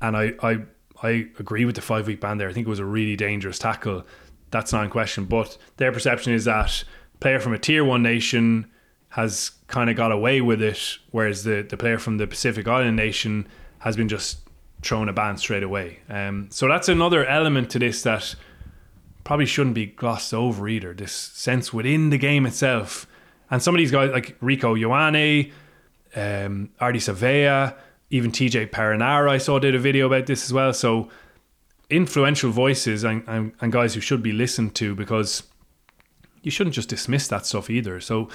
and 0.00 0.16
I 0.16 0.32
I, 0.42 0.58
I 1.02 1.08
agree 1.38 1.64
with 1.64 1.74
the 1.74 1.82
five 1.82 2.06
week 2.06 2.20
ban 2.20 2.38
there. 2.38 2.48
I 2.48 2.52
think 2.52 2.66
it 2.66 2.70
was 2.70 2.78
a 2.78 2.84
really 2.84 3.16
dangerous 3.16 3.58
tackle. 3.58 4.06
That's 4.50 4.72
not 4.72 4.84
in 4.84 4.90
question. 4.90 5.24
But 5.24 5.58
their 5.76 5.92
perception 5.92 6.32
is 6.32 6.44
that 6.44 6.84
player 7.24 7.40
from 7.40 7.54
a 7.54 7.58
tier 7.58 7.82
one 7.82 8.02
nation 8.02 8.66
has 9.08 9.52
kind 9.66 9.88
of 9.88 9.96
got 9.96 10.12
away 10.12 10.42
with 10.42 10.60
it, 10.60 10.98
whereas 11.10 11.42
the, 11.42 11.62
the 11.66 11.74
player 11.74 11.98
from 11.98 12.18
the 12.18 12.26
Pacific 12.26 12.68
Island 12.68 12.96
nation 12.96 13.48
has 13.78 13.96
been 13.96 14.10
just 14.10 14.40
thrown 14.82 15.08
a 15.08 15.12
ban 15.14 15.38
straight 15.38 15.62
away. 15.62 16.00
Um, 16.10 16.48
so 16.50 16.68
that's 16.68 16.90
another 16.90 17.24
element 17.24 17.70
to 17.70 17.78
this 17.78 18.02
that 18.02 18.34
probably 19.24 19.46
shouldn't 19.46 19.74
be 19.74 19.86
glossed 19.86 20.34
over 20.34 20.68
either. 20.68 20.92
This 20.92 21.12
sense 21.12 21.72
within 21.72 22.10
the 22.10 22.18
game 22.18 22.44
itself. 22.44 23.06
And 23.50 23.62
some 23.62 23.74
of 23.74 23.78
these 23.78 23.90
guys 23.90 24.10
like 24.10 24.38
Rieko 24.40 24.78
Ioane, 24.78 25.50
um, 26.14 26.68
Ardie 26.78 27.00
Savea, 27.00 27.74
even 28.10 28.32
TJ 28.32 28.68
Perenara, 28.68 29.30
I 29.30 29.38
saw 29.38 29.58
did 29.58 29.74
a 29.74 29.78
video 29.78 30.04
about 30.04 30.26
this 30.26 30.44
as 30.44 30.52
well. 30.52 30.74
So 30.74 31.08
influential 31.88 32.50
voices 32.50 33.02
and, 33.02 33.24
and, 33.26 33.52
and 33.62 33.72
guys 33.72 33.94
who 33.94 34.02
should 34.02 34.22
be 34.22 34.32
listened 34.32 34.74
to 34.74 34.94
because 34.94 35.42
you 36.44 36.50
shouldn't 36.50 36.74
just 36.74 36.88
dismiss 36.88 37.28
that 37.28 37.46
stuff 37.46 37.70
either. 37.70 38.00
So 38.00 38.28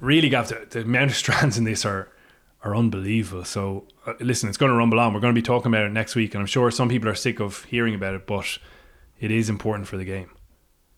really 0.00 0.28
got 0.28 0.48
to, 0.48 0.66
the 0.68 0.82
amount 0.82 1.10
of 1.10 1.16
strands 1.16 1.58
in 1.58 1.64
this 1.64 1.84
are 1.84 2.08
are 2.62 2.74
unbelievable. 2.74 3.44
So 3.44 3.86
uh, 4.06 4.14
listen, 4.20 4.48
it's 4.48 4.58
going 4.58 4.70
to 4.70 4.76
rumble 4.76 4.98
on. 4.98 5.12
We're 5.12 5.20
going 5.20 5.34
to 5.34 5.38
be 5.38 5.44
talking 5.44 5.70
about 5.70 5.84
it 5.84 5.92
next 5.92 6.14
week, 6.14 6.34
and 6.34 6.40
I'm 6.40 6.46
sure 6.46 6.70
some 6.70 6.88
people 6.88 7.08
are 7.08 7.14
sick 7.14 7.38
of 7.40 7.64
hearing 7.64 7.94
about 7.94 8.14
it, 8.14 8.26
but 8.26 8.58
it 9.20 9.30
is 9.30 9.50
important 9.50 9.86
for 9.86 9.98
the 9.98 10.04
game. 10.04 10.30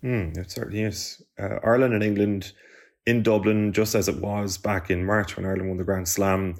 Mm, 0.05 0.37
it 0.39 0.51
certainly 0.51 0.83
is. 0.83 1.23
Uh, 1.39 1.59
Ireland 1.65 1.95
and 1.95 2.05
England 2.05 2.53
in 3.05 3.23
Dublin, 3.23 3.73
just 3.73 3.95
as 3.95 4.09
it 4.09 4.21
was 4.21 4.59
back 4.59 4.91
in 4.91 5.05
March 5.05 5.37
when 5.37 5.45
Ireland 5.47 5.69
won 5.69 5.77
the 5.77 5.85
Grand 5.85 6.09
Slam. 6.09 6.57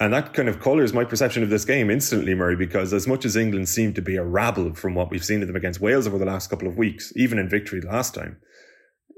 And 0.00 0.14
that 0.14 0.32
kind 0.32 0.48
of 0.48 0.60
colours 0.60 0.94
my 0.94 1.04
perception 1.04 1.42
of 1.42 1.50
this 1.50 1.64
game 1.64 1.90
instantly, 1.90 2.34
Murray, 2.34 2.56
because 2.56 2.92
as 2.92 3.06
much 3.06 3.24
as 3.24 3.36
England 3.36 3.68
seemed 3.68 3.94
to 3.96 4.02
be 4.02 4.16
a 4.16 4.24
rabble 4.24 4.74
from 4.74 4.94
what 4.94 5.10
we've 5.10 5.24
seen 5.24 5.42
of 5.42 5.46
them 5.46 5.56
against 5.56 5.80
Wales 5.80 6.06
over 6.06 6.16
the 6.16 6.24
last 6.24 6.48
couple 6.48 6.66
of 6.66 6.78
weeks, 6.78 7.12
even 7.16 7.38
in 7.38 7.48
victory 7.48 7.82
last 7.82 8.14
time, 8.14 8.38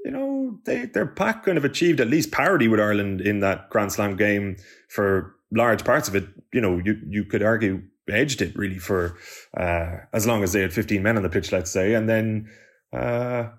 you 0.03 0.11
know, 0.11 0.59
they, 0.65 0.85
their 0.85 1.05
pack 1.05 1.45
kind 1.45 1.57
of 1.57 1.65
achieved 1.65 1.99
at 1.99 2.07
least 2.07 2.31
parity 2.31 2.67
with 2.67 2.79
Ireland 2.79 3.21
in 3.21 3.39
that 3.39 3.69
Grand 3.69 3.91
Slam 3.91 4.15
game 4.15 4.57
for 4.89 5.35
large 5.51 5.83
parts 5.83 6.07
of 6.07 6.15
it. 6.15 6.25
You 6.51 6.61
know, 6.61 6.77
you, 6.83 6.99
you 7.07 7.23
could 7.25 7.41
argue 7.41 7.83
edged 8.09 8.41
it 8.41 8.55
really 8.57 8.79
for 8.79 9.17
uh, 9.55 9.97
as 10.11 10.27
long 10.27 10.43
as 10.43 10.51
they 10.53 10.61
had 10.61 10.73
15 10.73 11.01
men 11.01 11.15
on 11.15 11.23
the 11.23 11.29
pitch, 11.29 11.51
let's 11.51 11.71
say. 11.71 11.93
And 11.93 12.09
then, 12.09 12.49
uh, 12.91 13.49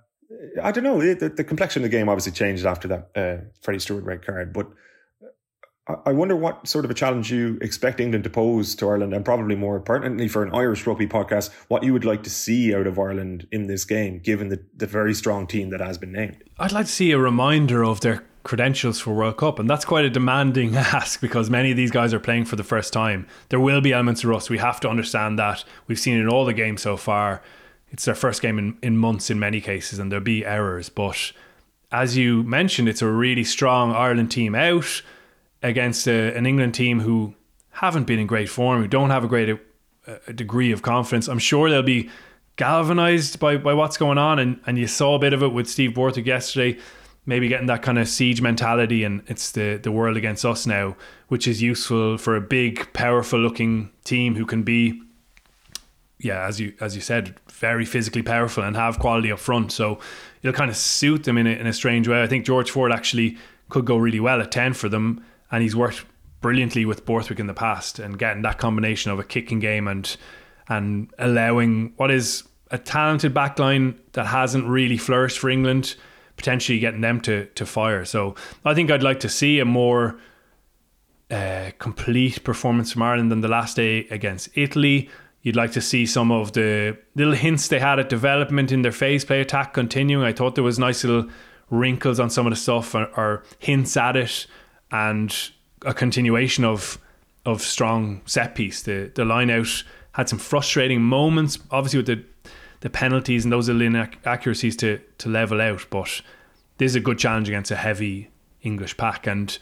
I 0.62 0.72
don't 0.72 0.84
know, 0.84 1.00
the, 1.00 1.28
the, 1.28 1.44
complexion 1.44 1.82
of 1.82 1.90
the 1.90 1.96
game 1.96 2.08
obviously 2.08 2.32
changed 2.32 2.66
after 2.66 2.88
that 2.88 3.10
uh, 3.14 3.44
Freddie 3.62 3.80
Steward 3.80 4.04
red 4.04 4.24
card. 4.24 4.52
But 4.52 4.68
I 5.86 6.12
wonder 6.12 6.34
what 6.34 6.66
sort 6.66 6.86
of 6.86 6.90
a 6.90 6.94
challenge 6.94 7.30
you 7.30 7.58
expect 7.60 8.00
England 8.00 8.24
to 8.24 8.30
pose 8.30 8.74
to 8.76 8.88
Ireland, 8.88 9.12
and 9.12 9.22
probably 9.22 9.54
more 9.54 9.78
pertinently 9.80 10.28
for 10.28 10.42
an 10.42 10.54
Irish 10.54 10.86
rugby 10.86 11.06
podcast, 11.06 11.52
what 11.68 11.82
you 11.82 11.92
would 11.92 12.06
like 12.06 12.22
to 12.22 12.30
see 12.30 12.74
out 12.74 12.86
of 12.86 12.98
Ireland 12.98 13.46
in 13.52 13.66
this 13.66 13.84
game, 13.84 14.18
given 14.18 14.48
the, 14.48 14.64
the 14.74 14.86
very 14.86 15.12
strong 15.12 15.46
team 15.46 15.68
that 15.70 15.80
has 15.80 15.98
been 15.98 16.12
named. 16.12 16.42
I'd 16.58 16.72
like 16.72 16.86
to 16.86 16.92
see 16.92 17.10
a 17.10 17.18
reminder 17.18 17.84
of 17.84 18.00
their 18.00 18.24
credentials 18.44 18.98
for 18.98 19.12
World 19.12 19.36
Cup, 19.36 19.58
and 19.58 19.68
that's 19.68 19.84
quite 19.84 20.06
a 20.06 20.10
demanding 20.10 20.74
ask 20.76 21.20
because 21.20 21.50
many 21.50 21.70
of 21.70 21.76
these 21.76 21.90
guys 21.90 22.14
are 22.14 22.20
playing 22.20 22.46
for 22.46 22.56
the 22.56 22.64
first 22.64 22.94
time. 22.94 23.26
There 23.50 23.60
will 23.60 23.82
be 23.82 23.92
elements 23.92 24.24
of 24.24 24.30
rust. 24.30 24.48
We 24.48 24.58
have 24.58 24.80
to 24.80 24.88
understand 24.88 25.38
that. 25.38 25.64
We've 25.86 25.98
seen 25.98 26.16
in 26.16 26.28
all 26.28 26.46
the 26.46 26.54
games 26.54 26.80
so 26.80 26.96
far. 26.96 27.42
It's 27.90 28.06
their 28.06 28.14
first 28.14 28.40
game 28.40 28.58
in, 28.58 28.78
in 28.82 28.96
months 28.96 29.28
in 29.28 29.38
many 29.38 29.60
cases, 29.60 29.98
and 29.98 30.10
there'll 30.10 30.24
be 30.24 30.46
errors. 30.46 30.88
But 30.88 31.32
as 31.92 32.16
you 32.16 32.42
mentioned, 32.42 32.88
it's 32.88 33.02
a 33.02 33.06
really 33.06 33.44
strong 33.44 33.92
Ireland 33.92 34.30
team 34.30 34.54
out 34.54 35.02
against 35.64 36.06
a, 36.06 36.36
an 36.36 36.46
England 36.46 36.74
team 36.74 37.00
who 37.00 37.34
haven't 37.70 38.06
been 38.06 38.20
in 38.20 38.26
great 38.26 38.48
form, 38.48 38.82
who 38.82 38.86
don't 38.86 39.10
have 39.10 39.24
a 39.24 39.28
great 39.28 39.48
uh, 40.06 40.16
a, 40.28 40.32
degree 40.32 40.70
of 40.70 40.82
confidence. 40.82 41.26
I'm 41.26 41.38
sure 41.38 41.70
they'll 41.70 41.82
be 41.82 42.10
galvanized 42.56 43.40
by, 43.40 43.56
by 43.56 43.74
what's 43.74 43.96
going 43.96 44.18
on. 44.18 44.38
And, 44.38 44.60
and 44.66 44.78
you 44.78 44.86
saw 44.86 45.16
a 45.16 45.18
bit 45.18 45.32
of 45.32 45.42
it 45.42 45.52
with 45.52 45.66
Steve 45.66 45.94
Borthwick 45.94 46.26
yesterday, 46.26 46.78
maybe 47.26 47.48
getting 47.48 47.66
that 47.66 47.82
kind 47.82 47.98
of 47.98 48.08
siege 48.08 48.42
mentality. 48.42 49.02
And 49.04 49.22
it's 49.26 49.50
the, 49.52 49.80
the 49.82 49.90
world 49.90 50.16
against 50.16 50.44
us 50.44 50.66
now, 50.66 50.96
which 51.28 51.48
is 51.48 51.62
useful 51.62 52.18
for 52.18 52.36
a 52.36 52.40
big, 52.40 52.92
powerful 52.92 53.40
looking 53.40 53.90
team 54.04 54.36
who 54.36 54.44
can 54.44 54.62
be, 54.62 55.02
yeah, 56.18 56.46
as 56.46 56.60
you 56.60 56.74
as 56.80 56.94
you 56.94 57.00
said, 57.00 57.34
very 57.50 57.86
physically 57.86 58.22
powerful 58.22 58.62
and 58.62 58.76
have 58.76 58.98
quality 58.98 59.32
up 59.32 59.38
front. 59.38 59.72
So 59.72 59.98
it'll 60.42 60.54
kind 60.54 60.70
of 60.70 60.76
suit 60.76 61.24
them 61.24 61.38
in 61.38 61.46
a, 61.46 61.50
in 61.50 61.66
a 61.66 61.72
strange 61.72 62.06
way. 62.06 62.22
I 62.22 62.26
think 62.26 62.44
George 62.44 62.70
Ford 62.70 62.92
actually 62.92 63.38
could 63.70 63.86
go 63.86 63.96
really 63.96 64.20
well 64.20 64.42
at 64.42 64.52
10 64.52 64.74
for 64.74 64.90
them 64.90 65.24
and 65.50 65.62
he's 65.62 65.76
worked 65.76 66.04
brilliantly 66.40 66.84
with 66.84 67.06
Borthwick 67.06 67.40
in 67.40 67.46
the 67.46 67.54
past 67.54 67.98
and 67.98 68.18
getting 68.18 68.42
that 68.42 68.58
combination 68.58 69.10
of 69.10 69.18
a 69.18 69.24
kicking 69.24 69.60
game 69.60 69.88
and 69.88 70.16
and 70.68 71.10
allowing 71.18 71.92
what 71.96 72.10
is 72.10 72.44
a 72.70 72.78
talented 72.78 73.32
backline 73.34 73.96
that 74.12 74.26
hasn't 74.26 74.66
really 74.66 74.96
flourished 74.96 75.38
for 75.38 75.50
England, 75.50 75.96
potentially 76.36 76.78
getting 76.78 77.00
them 77.00 77.20
to 77.22 77.46
to 77.46 77.64
fire. 77.64 78.04
So 78.04 78.34
I 78.64 78.74
think 78.74 78.90
I'd 78.90 79.02
like 79.02 79.20
to 79.20 79.28
see 79.28 79.58
a 79.58 79.64
more 79.64 80.18
uh, 81.30 81.70
complete 81.78 82.44
performance 82.44 82.92
from 82.92 83.02
Ireland 83.02 83.32
than 83.32 83.40
the 83.40 83.48
last 83.48 83.76
day 83.76 84.06
against 84.10 84.50
Italy. 84.54 85.08
You'd 85.40 85.56
like 85.56 85.72
to 85.72 85.80
see 85.80 86.06
some 86.06 86.30
of 86.30 86.52
the 86.52 86.96
little 87.14 87.34
hints 87.34 87.68
they 87.68 87.78
had 87.78 87.98
at 87.98 88.08
development 88.08 88.72
in 88.72 88.82
their 88.82 88.92
phase 88.92 89.24
play 89.24 89.40
attack 89.40 89.74
continuing. 89.74 90.24
I 90.24 90.32
thought 90.32 90.54
there 90.54 90.64
was 90.64 90.78
nice 90.78 91.04
little 91.04 91.30
wrinkles 91.70 92.20
on 92.20 92.30
some 92.30 92.46
of 92.46 92.50
the 92.50 92.56
stuff 92.56 92.94
or, 92.94 93.04
or 93.16 93.44
hints 93.58 93.96
at 93.96 94.16
it 94.16 94.46
and 94.94 95.50
a 95.84 95.92
continuation 95.92 96.64
of 96.64 96.98
of 97.44 97.60
strong 97.60 98.22
set 98.24 98.54
piece. 98.54 98.82
The 98.82 99.10
the 99.14 99.24
line 99.24 99.50
out 99.50 99.82
had 100.12 100.28
some 100.28 100.38
frustrating 100.38 101.02
moments, 101.02 101.58
obviously 101.70 101.98
with 101.98 102.06
the 102.06 102.24
the 102.80 102.90
penalties 102.90 103.44
and 103.44 103.52
those 103.52 103.68
little 103.68 103.82
inaccuracies 103.82 104.76
to 104.76 105.00
to 105.18 105.28
level 105.28 105.60
out. 105.60 105.86
But 105.90 106.22
this 106.78 106.92
is 106.92 106.96
a 106.96 107.00
good 107.00 107.18
challenge 107.18 107.48
against 107.48 107.70
a 107.72 107.76
heavy 107.76 108.30
English 108.62 108.96
pack, 108.96 109.26
and 109.26 109.58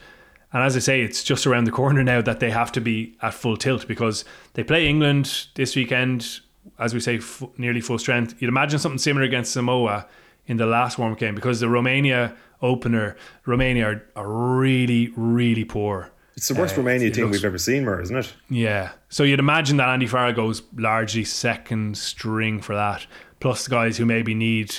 and 0.53 0.63
as 0.63 0.77
I 0.77 0.81
say, 0.81 1.01
it's 1.01 1.25
just 1.25 1.47
around 1.47 1.65
the 1.65 1.71
corner 1.71 2.05
now 2.05 2.21
that 2.21 2.41
they 2.41 2.51
have 2.51 2.71
to 2.73 2.81
be 2.81 3.17
at 3.23 3.33
full 3.33 3.57
tilt 3.57 3.89
because 3.89 4.27
they 4.53 4.63
play 4.63 4.87
England 4.87 5.47
this 5.55 5.75
weekend. 5.75 6.41
As 6.79 6.95
we 6.95 7.01
say, 7.01 7.17
f- 7.17 7.43
nearly 7.57 7.81
full 7.81 7.99
strength. 7.99 8.37
You'd 8.39 8.49
imagine 8.49 8.79
something 8.79 8.99
similar 8.99 9.25
against 9.25 9.53
Samoa 9.53 10.07
in 10.47 10.59
the 10.59 10.67
last 10.67 10.97
warm 10.97 11.15
game 11.15 11.35
because 11.35 11.59
the 11.59 11.69
Romania 11.69 12.37
opener, 12.63 13.17
Romania 13.45 13.87
are, 13.87 14.03
are 14.17 14.29
really, 14.29 15.13
really 15.17 15.65
poor. 15.65 16.11
It's 16.37 16.49
the 16.49 16.55
worst 16.55 16.75
uh, 16.75 16.79
Romania 16.79 17.11
team 17.11 17.25
looks, 17.25 17.39
we've 17.39 17.45
ever 17.45 17.59
seen, 17.59 17.85
Mer, 17.85 18.01
isn't 18.01 18.17
it? 18.17 18.33
Yeah. 18.49 18.93
So 19.11 19.23
you'd 19.23 19.39
imagine 19.39 19.77
that 19.77 19.89
Andy 19.89 20.07
Farrell 20.07 20.33
goes 20.33 20.63
largely 20.77 21.25
second 21.25 21.99
string 21.99 22.63
for 22.63 22.75
that, 22.75 23.07
plus 23.41 23.65
the 23.65 23.71
guys 23.71 23.99
who 23.99 24.07
maybe 24.07 24.35
need 24.35 24.75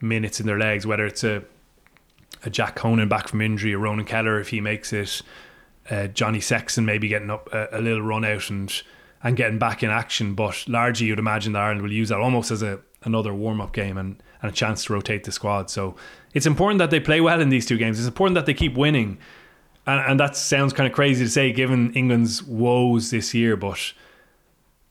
minutes 0.00 0.40
in 0.40 0.46
their 0.46 0.58
legs, 0.58 0.86
whether 0.86 1.06
it's 1.06 1.22
a 1.22 1.44
a 2.44 2.50
Jack 2.50 2.74
Conan 2.74 3.08
back 3.08 3.28
from 3.28 3.40
injury, 3.40 3.72
a 3.72 3.78
Ronan 3.78 4.04
Kelleher 4.04 4.40
if 4.40 4.48
he 4.48 4.60
makes 4.60 4.92
it, 4.92 5.22
uh, 5.90 6.08
Johnny 6.08 6.40
Sexton 6.40 6.84
maybe 6.84 7.08
getting 7.08 7.30
up 7.30 7.48
a, 7.52 7.68
a, 7.72 7.80
little 7.80 8.02
run 8.02 8.24
out 8.24 8.50
and 8.50 8.82
and 9.22 9.36
getting 9.36 9.58
back 9.58 9.82
in 9.82 9.90
action. 9.90 10.34
But 10.34 10.64
largely, 10.66 11.06
you'd 11.06 11.18
imagine 11.18 11.52
that 11.52 11.60
Ireland 11.60 11.82
will 11.82 11.92
use 11.92 12.08
that 12.08 12.18
almost 12.18 12.50
as 12.50 12.62
a 12.62 12.80
another 13.04 13.34
warm 13.34 13.60
up 13.60 13.72
game 13.72 13.96
and, 13.98 14.22
and 14.40 14.50
a 14.50 14.54
chance 14.54 14.84
to 14.84 14.92
rotate 14.92 15.24
the 15.24 15.32
squad. 15.32 15.70
So 15.70 15.96
it's 16.34 16.46
important 16.46 16.78
that 16.78 16.90
they 16.90 17.00
play 17.00 17.20
well 17.20 17.40
in 17.40 17.48
these 17.48 17.66
two 17.66 17.76
games. 17.76 17.98
It's 17.98 18.08
important 18.08 18.34
that 18.36 18.46
they 18.46 18.54
keep 18.54 18.76
winning. 18.76 19.18
And, 19.86 20.00
and 20.10 20.20
that 20.20 20.36
sounds 20.36 20.72
kind 20.72 20.86
of 20.86 20.94
crazy 20.94 21.24
to 21.24 21.30
say 21.30 21.52
given 21.52 21.92
England's 21.94 22.42
woes 22.42 23.10
this 23.10 23.34
year, 23.34 23.56
but 23.56 23.92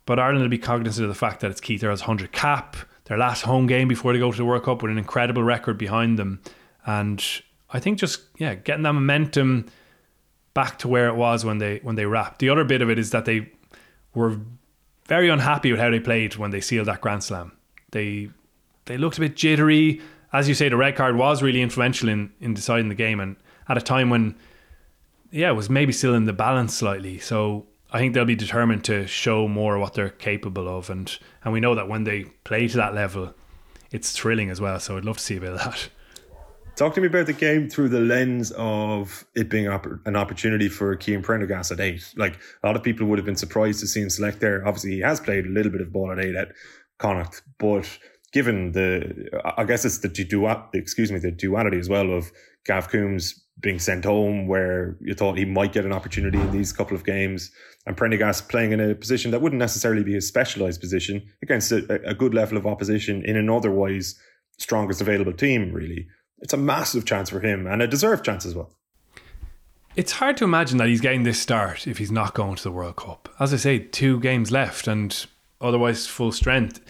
but 0.05 0.19
Ireland 0.19 0.41
will 0.41 0.49
be 0.49 0.57
cognizant 0.57 1.05
of 1.05 1.09
the 1.09 1.17
fact 1.17 1.41
that 1.41 1.51
it's 1.51 1.61
Keith 1.61 1.83
Earls' 1.83 2.01
100 2.01 2.31
cap, 2.31 2.75
their 3.05 3.17
last 3.17 3.43
home 3.43 3.67
game 3.67 3.87
before 3.87 4.13
they 4.13 4.19
go 4.19 4.31
to 4.31 4.37
the 4.37 4.43
World 4.43 4.63
Cup 4.63 4.81
with 4.81 4.91
an 4.91 4.97
incredible 4.97 5.43
record 5.43 5.77
behind 5.77 6.17
them. 6.17 6.41
And 6.85 7.23
I 7.69 7.79
think 7.79 7.99
just, 7.99 8.21
yeah, 8.37 8.55
getting 8.55 8.83
that 8.83 8.93
momentum 8.93 9.67
back 10.53 10.79
to 10.79 10.87
where 10.87 11.07
it 11.07 11.15
was 11.15 11.45
when 11.45 11.59
they 11.59 11.79
when 11.83 11.95
they 11.95 12.05
wrapped. 12.05 12.39
The 12.39 12.49
other 12.49 12.63
bit 12.63 12.81
of 12.81 12.89
it 12.89 12.99
is 12.99 13.11
that 13.11 13.25
they 13.25 13.51
were 14.13 14.37
very 15.05 15.29
unhappy 15.29 15.71
with 15.71 15.79
how 15.79 15.89
they 15.89 15.99
played 15.99 16.35
when 16.35 16.51
they 16.51 16.61
sealed 16.61 16.87
that 16.87 17.01
Grand 17.01 17.23
Slam. 17.23 17.53
They 17.91 18.29
they 18.85 18.97
looked 18.97 19.17
a 19.17 19.21
bit 19.21 19.35
jittery 19.35 20.01
as 20.33 20.47
you 20.47 20.55
say, 20.55 20.69
the 20.69 20.77
red 20.77 20.95
card 20.95 21.15
was 21.15 21.41
really 21.41 21.61
influential 21.61 22.09
in, 22.09 22.31
in 22.39 22.53
deciding 22.53 22.89
the 22.89 22.95
game 22.95 23.19
and 23.19 23.35
at 23.67 23.77
a 23.77 23.81
time 23.81 24.09
when, 24.09 24.35
yeah, 25.29 25.49
it 25.49 25.53
was 25.53 25.69
maybe 25.69 25.91
still 25.91 26.13
in 26.13 26.25
the 26.25 26.33
balance 26.33 26.73
slightly. 26.73 27.19
So 27.19 27.65
I 27.91 27.99
think 27.99 28.13
they'll 28.13 28.25
be 28.25 28.35
determined 28.35 28.83
to 28.85 29.07
show 29.07 29.47
more 29.47 29.77
what 29.77 29.93
they're 29.93 30.09
capable 30.09 30.67
of. 30.67 30.89
And, 30.89 31.17
and 31.43 31.53
we 31.53 31.59
know 31.59 31.75
that 31.75 31.89
when 31.89 32.05
they 32.05 32.23
play 32.43 32.67
to 32.69 32.77
that 32.77 32.93
level, 32.93 33.33
it's 33.91 34.11
thrilling 34.13 34.49
as 34.49 34.61
well. 34.61 34.79
So 34.79 34.97
I'd 34.97 35.05
love 35.05 35.17
to 35.17 35.23
see 35.23 35.37
a 35.37 35.41
bit 35.41 35.51
of 35.51 35.57
that. 35.59 35.89
Talk 36.77 36.95
to 36.95 37.01
me 37.01 37.07
about 37.07 37.25
the 37.25 37.33
game 37.33 37.69
through 37.69 37.89
the 37.89 37.99
lens 37.99 38.51
of 38.55 39.25
it 39.35 39.49
being 39.49 39.67
an 39.67 40.15
opportunity 40.15 40.69
for 40.69 40.97
Cian 40.99 41.21
Prendergast 41.21 41.71
at 41.71 41.81
eight. 41.81 42.13
Like 42.15 42.39
a 42.63 42.67
lot 42.67 42.77
of 42.77 42.81
people 42.81 43.07
would 43.07 43.19
have 43.19 43.25
been 43.25 43.35
surprised 43.35 43.81
to 43.81 43.87
see 43.87 44.01
him 44.01 44.09
select 44.09 44.39
there. 44.39 44.65
Obviously, 44.65 44.91
he 44.91 44.99
has 45.01 45.19
played 45.19 45.45
a 45.45 45.49
little 45.49 45.71
bit 45.71 45.81
of 45.81 45.91
ball 45.91 46.11
at 46.13 46.19
eight 46.19 46.35
at 46.35 46.53
Connacht, 47.01 47.41
but 47.57 47.87
given 48.31 48.71
the, 48.71 49.29
I 49.57 49.63
guess 49.63 49.83
it's 49.83 49.99
the 49.99 50.07
duality, 50.07 50.77
excuse 50.77 51.11
me, 51.11 51.19
the 51.19 51.31
duality 51.31 51.79
as 51.79 51.89
well 51.89 52.11
of 52.13 52.31
Gav 52.65 52.89
Coombs 52.89 53.43
being 53.59 53.79
sent 53.79 54.05
home, 54.05 54.47
where 54.47 54.97
you 55.01 55.13
thought 55.13 55.37
he 55.37 55.45
might 55.45 55.73
get 55.73 55.85
an 55.85 55.93
opportunity 55.93 56.39
in 56.39 56.51
these 56.51 56.71
couple 56.71 56.95
of 56.95 57.03
games, 57.03 57.51
and 57.85 57.97
Prendergast 57.97 58.49
playing 58.49 58.71
in 58.71 58.79
a 58.79 58.95
position 58.95 59.31
that 59.31 59.41
wouldn't 59.41 59.59
necessarily 59.59 60.03
be 60.03 60.15
a 60.15 60.21
specialised 60.21 60.79
position 60.79 61.21
against 61.43 61.71
a, 61.71 62.01
a 62.07 62.13
good 62.13 62.33
level 62.33 62.57
of 62.57 62.65
opposition 62.65 63.23
in 63.25 63.35
an 63.35 63.49
otherwise 63.49 64.15
strongest 64.57 65.01
available 65.01 65.33
team. 65.33 65.71
Really, 65.73 66.07
it's 66.39 66.53
a 66.53 66.57
massive 66.57 67.05
chance 67.05 67.29
for 67.29 67.39
him 67.39 67.67
and 67.67 67.81
a 67.81 67.87
deserved 67.87 68.23
chance 68.23 68.45
as 68.45 68.55
well. 68.55 68.75
It's 69.95 70.13
hard 70.13 70.37
to 70.37 70.45
imagine 70.45 70.77
that 70.77 70.87
he's 70.87 71.01
getting 71.01 71.23
this 71.23 71.39
start 71.39 71.85
if 71.85 71.97
he's 71.97 72.11
not 72.11 72.33
going 72.33 72.55
to 72.55 72.63
the 72.63 72.71
World 72.71 72.95
Cup. 72.95 73.27
As 73.39 73.53
I 73.53 73.57
say, 73.57 73.79
two 73.79 74.21
games 74.21 74.49
left 74.49 74.87
and 74.87 75.25
otherwise 75.61 76.07
full 76.07 76.31
strength. 76.31 76.81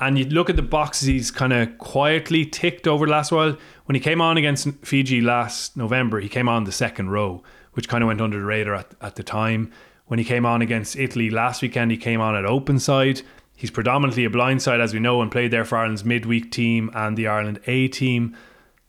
And 0.00 0.18
you 0.18 0.24
look 0.24 0.50
at 0.50 0.56
the 0.56 0.62
boxes 0.62 1.08
he's 1.08 1.30
kind 1.30 1.52
of 1.52 1.78
quietly 1.78 2.44
ticked 2.44 2.88
over 2.88 3.06
the 3.06 3.12
last 3.12 3.30
while. 3.30 3.56
When 3.86 3.94
he 3.94 4.00
came 4.00 4.20
on 4.20 4.36
against 4.36 4.68
Fiji 4.82 5.20
last 5.20 5.76
November, 5.76 6.20
he 6.20 6.28
came 6.28 6.48
on 6.48 6.64
the 6.64 6.72
second 6.72 7.10
row, 7.10 7.42
which 7.74 7.88
kind 7.88 8.02
of 8.02 8.08
went 8.08 8.20
under 8.20 8.38
the 8.38 8.44
radar 8.44 8.74
at, 8.74 8.94
at 9.00 9.16
the 9.16 9.22
time. 9.22 9.70
When 10.06 10.18
he 10.18 10.24
came 10.24 10.44
on 10.44 10.62
against 10.62 10.96
Italy 10.96 11.30
last 11.30 11.62
weekend, 11.62 11.90
he 11.90 11.96
came 11.96 12.20
on 12.20 12.34
at 12.34 12.44
open 12.44 12.78
side. 12.78 13.22
He's 13.56 13.70
predominantly 13.70 14.24
a 14.24 14.30
blind 14.30 14.62
side, 14.62 14.80
as 14.80 14.92
we 14.92 15.00
know, 15.00 15.22
and 15.22 15.30
played 15.30 15.50
there 15.50 15.64
for 15.64 15.78
Ireland's 15.78 16.04
midweek 16.04 16.50
team 16.50 16.90
and 16.92 17.16
the 17.16 17.28
Ireland 17.28 17.60
A 17.66 17.88
team 17.88 18.36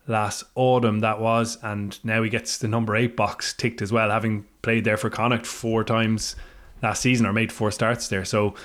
last 0.07 0.43
autumn, 0.55 0.99
that 0.99 1.19
was. 1.19 1.57
And 1.61 2.03
now 2.03 2.23
he 2.23 2.29
gets 2.29 2.57
the 2.57 2.67
number 2.67 2.95
eight 2.95 3.15
box 3.15 3.53
ticked 3.53 3.81
as 3.81 3.91
well, 3.91 4.09
having 4.09 4.45
played 4.61 4.83
there 4.83 4.97
for 4.97 5.09
Connacht 5.09 5.45
four 5.45 5.83
times 5.83 6.35
last 6.81 7.01
season 7.01 7.25
or 7.25 7.33
made 7.33 7.51
four 7.51 7.71
starts 7.71 8.07
there. 8.07 8.25
So 8.25 8.55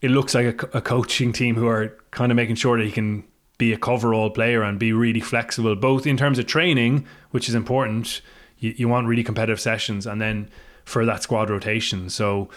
it 0.00 0.10
looks 0.10 0.34
like 0.34 0.62
a, 0.62 0.78
a 0.78 0.80
coaching 0.80 1.32
team 1.32 1.54
who 1.56 1.66
are 1.66 1.96
kind 2.10 2.30
of 2.30 2.36
making 2.36 2.56
sure 2.56 2.78
that 2.78 2.84
he 2.84 2.92
can 2.92 3.24
be 3.58 3.72
a 3.72 3.78
coverall 3.78 4.30
player 4.30 4.62
and 4.62 4.78
be 4.78 4.92
really 4.92 5.20
flexible, 5.20 5.74
both 5.74 6.06
in 6.06 6.16
terms 6.16 6.38
of 6.38 6.46
training, 6.46 7.06
which 7.30 7.48
is 7.48 7.54
important. 7.54 8.20
You, 8.58 8.74
you 8.76 8.88
want 8.88 9.08
really 9.08 9.24
competitive 9.24 9.60
sessions, 9.60 10.06
and 10.06 10.20
then 10.20 10.48
for 10.84 11.04
that 11.04 11.22
squad 11.22 11.50
rotation. 11.50 12.08
So 12.08 12.48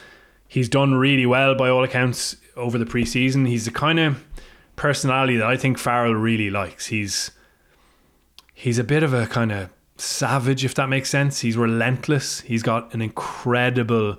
he's 0.47 0.69
done 0.69 0.93
really 0.93 1.25
well 1.25 1.55
by 1.55 1.69
all 1.69 1.83
accounts 1.83 2.37
over 2.55 2.77
the 2.77 2.85
preseason. 2.85 3.47
He's 3.47 3.65
the 3.65 3.71
kind 3.71 3.99
of 3.99 4.23
personality 4.75 5.37
that 5.37 5.47
I 5.47 5.57
think 5.57 5.77
Farrell 5.77 6.15
really 6.15 6.49
likes. 6.49 6.87
He's 6.87 7.31
he's 8.53 8.77
a 8.77 8.83
bit 8.83 9.03
of 9.03 9.13
a 9.13 9.27
kind 9.27 9.51
of 9.51 9.69
savage, 9.97 10.63
if 10.63 10.75
that 10.75 10.87
makes 10.87 11.09
sense. 11.09 11.41
He's 11.41 11.57
relentless. 11.57 12.41
He's 12.41 12.63
got 12.63 12.93
an 12.93 13.01
incredible 13.01 14.17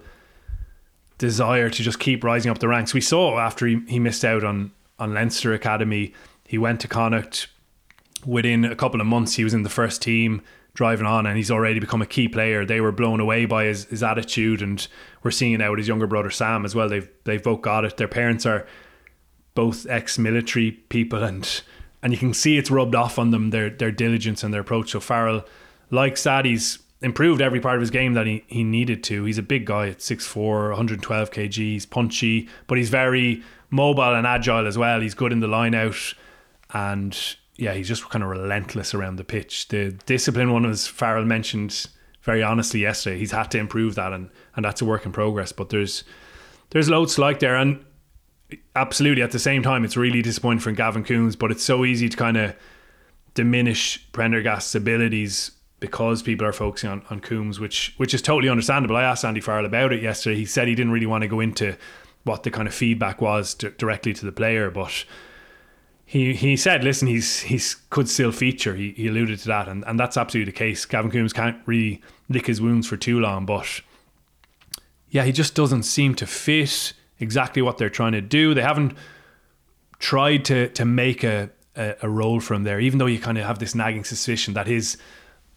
desire 1.19 1.71
to 1.71 1.83
just 1.83 1.99
keep 1.99 2.25
rising 2.25 2.51
up 2.51 2.59
the 2.59 2.69
ranks. 2.69 2.95
We 2.95 3.01
saw 3.01 3.39
after 3.39 3.67
he, 3.67 3.81
he 3.87 3.99
missed 3.99 4.25
out 4.25 4.45
on 4.45 4.73
on 4.99 5.15
Leinster 5.15 5.53
Academy, 5.53 6.13
he 6.45 6.59
went 6.59 6.81
to 6.81 6.89
Connacht. 6.89 7.49
Within 8.25 8.65
a 8.65 8.77
couple 8.77 9.01
of 9.01 9.07
months, 9.07 9.35
he 9.35 9.43
was 9.43 9.53
in 9.53 9.65
the 9.65 9.69
first 9.69 10.01
team, 10.01 10.43
driving 10.75 11.07
on, 11.07 11.27
and 11.27 11.37
he's 11.37 11.51
already 11.51 11.81
become 11.81 12.01
a 12.01 12.07
key 12.07 12.29
player. 12.29 12.65
They 12.65 12.81
were 12.81 12.93
blown 12.93 13.19
away 13.19 13.47
by 13.47 13.65
his, 13.65 13.87
his 13.87 14.03
attitude, 14.03 14.63
and 14.63 14.87
we're 15.25 15.33
seeing 15.33 15.55
it 15.55 15.59
now 15.59 15.71
with 15.71 15.79
his 15.79 15.89
younger 15.89 16.07
brother 16.07 16.31
Sam 16.31 16.65
as 16.65 16.75
well. 16.75 16.89
They've 16.89 17.09
they've 17.25 17.43
both 17.43 17.63
got 17.63 17.85
it. 17.85 17.97
Their 17.97 18.07
parents 18.07 18.47
are 18.47 18.65
both 19.55 19.87
ex-military 19.89 20.71
people, 20.71 21.25
and 21.25 21.63
and 22.01 22.13
you 22.13 22.19
can 22.19 22.33
see 22.33 22.59
it's 22.59 22.71
rubbed 22.71 22.95
off 22.95 23.19
on 23.19 23.33
them 23.33 23.51
their 23.51 23.71
their 23.71 23.91
diligence 23.91 24.45
and 24.45 24.55
their 24.55 24.61
approach. 24.61 24.93
So 24.93 25.01
Farrell 25.01 25.45
likes 25.91 26.23
that. 26.23 26.47
Improved 27.03 27.43
every 27.43 27.61
part 27.61 27.77
of 27.77 27.81
his 27.81 27.91
game 27.91 28.15
that 28.15 28.27
he, 28.27 28.45
he 28.47 28.63
needed 28.63 29.03
to. 29.05 29.25
He's 29.25 29.39
a 29.39 29.43
big 29.43 29.67
guy 29.67 29.89
at 29.89 29.99
6'4, 29.99 30.69
112 30.69 31.31
kg. 31.31 31.55
He's 31.55 31.85
punchy, 31.85 32.49
but 32.67 32.79
he's 32.79 32.91
very 32.91 33.43
mobile 33.71 34.15
and 34.15 34.27
agile 34.27 34.67
as 34.67 34.79
well. 34.79 35.01
He's 35.01 35.15
good 35.15 35.33
in 35.33 35.41
the 35.41 35.49
line 35.49 35.75
out. 35.75 36.15
And 36.73 37.19
yeah, 37.57 37.73
he's 37.75 37.89
just 37.89 38.09
kind 38.09 38.23
of 38.23 38.31
relentless 38.31 38.95
around 38.95 39.17
the 39.17 39.25
pitch. 39.25 39.69
The 39.69 39.93
discipline 40.07 40.53
one, 40.53 40.65
as 40.65 40.87
Farrell 40.87 41.25
mentioned 41.25 41.87
very 42.23 42.43
honestly 42.43 42.81
yesterday, 42.81 43.19
he's 43.19 43.33
had 43.33 43.51
to 43.51 43.59
improve 43.59 43.97
that, 43.97 44.13
and, 44.13 44.31
and 44.55 44.65
that's 44.65 44.81
a 44.81 44.85
work 44.85 45.05
in 45.05 45.13
progress. 45.13 45.53
But 45.53 45.71
there's 45.71 46.05
there's 46.71 46.89
loads 46.89 47.19
like 47.19 47.41
there. 47.41 47.57
And 47.57 47.85
absolutely, 48.75 49.23
at 49.23 49.33
the 49.33 49.39
same 49.39 49.63
time, 49.63 49.85
it's 49.85 49.97
really 49.97 50.23
disappointing 50.23 50.61
for 50.61 50.73
Gavin 50.73 51.05
Coombs, 51.05 51.37
but 51.37 51.51
it's 51.51 51.63
so 51.63 51.85
easy 51.85 52.09
to 52.09 52.17
kind 52.17 52.37
of 52.37 52.55
diminish 53.35 54.07
Prendergast's 54.13 54.75
abilities 54.75 55.53
because 55.83 56.23
people 56.23 56.47
are 56.47 56.53
focusing 56.53 56.89
on, 56.89 57.03
on 57.11 57.21
Coombs, 57.21 57.61
which 57.61 57.93
which 57.99 58.15
is 58.15 58.23
totally 58.23 58.49
understandable. 58.49 58.97
I 58.97 59.03
asked 59.03 59.25
Andy 59.25 59.41
Farrell 59.43 59.67
about 59.67 59.93
it 59.93 60.01
yesterday. 60.01 60.37
He 60.37 60.47
said 60.47 60.69
he 60.69 60.75
didn't 60.75 60.93
really 60.93 61.07
want 61.07 61.23
to 61.23 61.29
go 61.29 61.41
into 61.41 61.77
what 62.25 62.45
the 62.45 62.51
kind 62.51 62.69
of 62.69 62.73
feedback 62.73 63.21
was 63.21 63.53
to, 63.55 63.71
directly 63.71 64.15
to 64.15 64.25
the 64.25 64.33
player, 64.33 64.71
but 64.71 65.05
he 66.07 66.35
he 66.35 66.57
said, 66.57 66.85
listen, 66.85 67.09
he's 67.09 67.41
he's 67.41 67.75
could 67.91 68.09
still 68.09 68.33
feature. 68.33 68.77
He, 68.77 68.93
he 68.93 69.09
alluded 69.09 69.41
to 69.41 69.49
that, 69.49 69.69
and, 69.69 69.85
and 69.87 69.99
that's 69.99 70.17
absolutely 70.17 70.53
the 70.53 70.57
case. 70.57 70.87
Gavin 70.87 71.11
Coombs 71.11 71.33
can't 71.33 71.59
really 71.67 72.01
lick 72.29 72.47
his 72.47 72.61
wounds 72.61 72.87
for 72.87 72.97
too 72.97 73.19
long, 73.19 73.45
but 73.45 73.81
yeah, 75.11 75.25
he 75.25 75.33
just 75.33 75.55
doesn't 75.55 75.83
seem 75.83 76.15
to 76.15 76.27
fit 76.27 76.93
exactly 77.19 77.61
what 77.61 77.77
they're 77.77 77.91
trying 77.91 78.13
to 78.13 78.21
do. 78.21 78.55
They 78.55 78.63
haven't 78.63 78.95
tried 79.99 80.45
to 80.45 80.69
to 80.69 80.85
make 80.85 81.25
a 81.25 81.51
a, 81.77 81.97
a 82.03 82.09
role 82.09 82.41
from 82.41 82.65
there, 82.65 82.81
even 82.81 82.99
though 82.99 83.07
you 83.07 83.19
kind 83.19 83.39
of 83.39 83.45
have 83.45 83.59
this 83.59 83.75
nagging 83.75 84.05
suspicion 84.05 84.55
that 84.55 84.67
his 84.67 84.97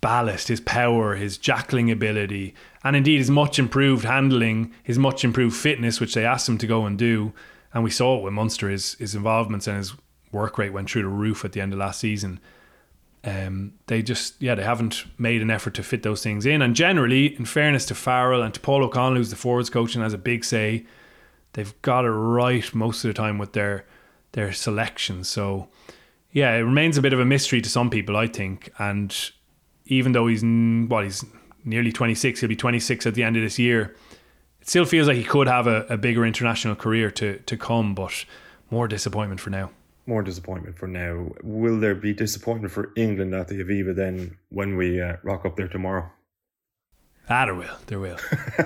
ballast, 0.05 0.49
his 0.49 0.61
power, 0.61 1.15
his 1.15 1.35
jackling 1.35 1.91
ability, 1.91 2.53
and 2.83 2.95
indeed 2.95 3.17
his 3.17 3.31
much 3.31 3.57
improved 3.57 4.05
handling, 4.05 4.71
his 4.83 4.99
much 4.99 5.23
improved 5.23 5.55
fitness, 5.57 5.99
which 5.99 6.13
they 6.13 6.23
asked 6.23 6.47
him 6.47 6.59
to 6.59 6.67
go 6.67 6.85
and 6.85 6.95
do. 6.95 7.33
And 7.73 7.83
we 7.83 7.89
saw 7.89 8.19
it 8.19 8.23
with 8.23 8.31
Munster, 8.31 8.69
his, 8.69 8.93
his 8.99 9.15
involvements 9.15 9.65
and 9.65 9.77
his 9.77 9.93
work 10.31 10.59
rate 10.59 10.73
went 10.73 10.91
through 10.91 11.01
the 11.01 11.07
roof 11.07 11.43
at 11.43 11.53
the 11.53 11.59
end 11.61 11.73
of 11.73 11.79
last 11.79 11.99
season. 11.99 12.39
Um, 13.23 13.73
they 13.87 14.03
just, 14.03 14.39
yeah, 14.39 14.53
they 14.53 14.61
haven't 14.61 15.05
made 15.17 15.41
an 15.41 15.49
effort 15.49 15.73
to 15.73 15.81
fit 15.81 16.03
those 16.03 16.21
things 16.21 16.45
in. 16.45 16.61
And 16.61 16.75
generally, 16.75 17.35
in 17.35 17.45
fairness 17.45 17.87
to 17.87 17.95
Farrell 17.95 18.43
and 18.43 18.53
to 18.53 18.59
Paul 18.59 18.83
O'Connell, 18.83 19.17
who's 19.17 19.31
the 19.31 19.35
forwards 19.35 19.71
coach 19.71 19.95
and 19.95 20.03
has 20.03 20.13
a 20.13 20.19
big 20.19 20.45
say, 20.45 20.85
they've 21.53 21.81
got 21.81 22.05
it 22.05 22.11
right 22.11 22.75
most 22.75 23.03
of 23.03 23.09
the 23.09 23.15
time 23.15 23.39
with 23.39 23.53
their 23.53 23.85
their 24.33 24.53
selections. 24.53 25.27
So, 25.29 25.69
yeah, 26.31 26.53
it 26.53 26.59
remains 26.61 26.95
a 26.95 27.01
bit 27.01 27.13
of 27.13 27.19
a 27.19 27.25
mystery 27.25 27.61
to 27.61 27.69
some 27.69 27.89
people, 27.89 28.15
I 28.15 28.27
think. 28.27 28.69
And 28.77 29.31
even 29.85 30.11
though 30.11 30.27
he's 30.27 30.43
what 30.43 31.03
he's 31.03 31.25
nearly 31.63 31.91
26, 31.91 32.39
he'll 32.39 32.49
be 32.49 32.55
26 32.55 33.05
at 33.05 33.13
the 33.15 33.23
end 33.23 33.35
of 33.35 33.43
this 33.43 33.59
year. 33.59 33.95
It 34.61 34.69
still 34.69 34.85
feels 34.85 35.07
like 35.07 35.17
he 35.17 35.23
could 35.23 35.47
have 35.47 35.67
a, 35.67 35.85
a 35.89 35.97
bigger 35.97 36.25
international 36.25 36.75
career 36.75 37.11
to 37.11 37.39
to 37.39 37.57
come, 37.57 37.95
but 37.95 38.25
more 38.71 38.87
disappointment 38.87 39.39
for 39.39 39.49
now. 39.49 39.71
More 40.07 40.21
disappointment 40.21 40.77
for 40.77 40.87
now. 40.87 41.31
Will 41.43 41.79
there 41.79 41.95
be 41.95 42.13
disappointment 42.13 42.71
for 42.71 42.91
England 42.95 43.33
at 43.33 43.47
the 43.47 43.63
Aviva 43.63 43.95
then 43.95 44.37
when 44.49 44.77
we 44.77 45.01
uh, 45.01 45.17
rock 45.23 45.45
up 45.45 45.55
there 45.55 45.67
tomorrow? 45.67 46.11
Ah, 47.27 47.45
there 47.45 47.55
will. 47.55 47.75
There 47.87 47.99
will. 47.99 48.17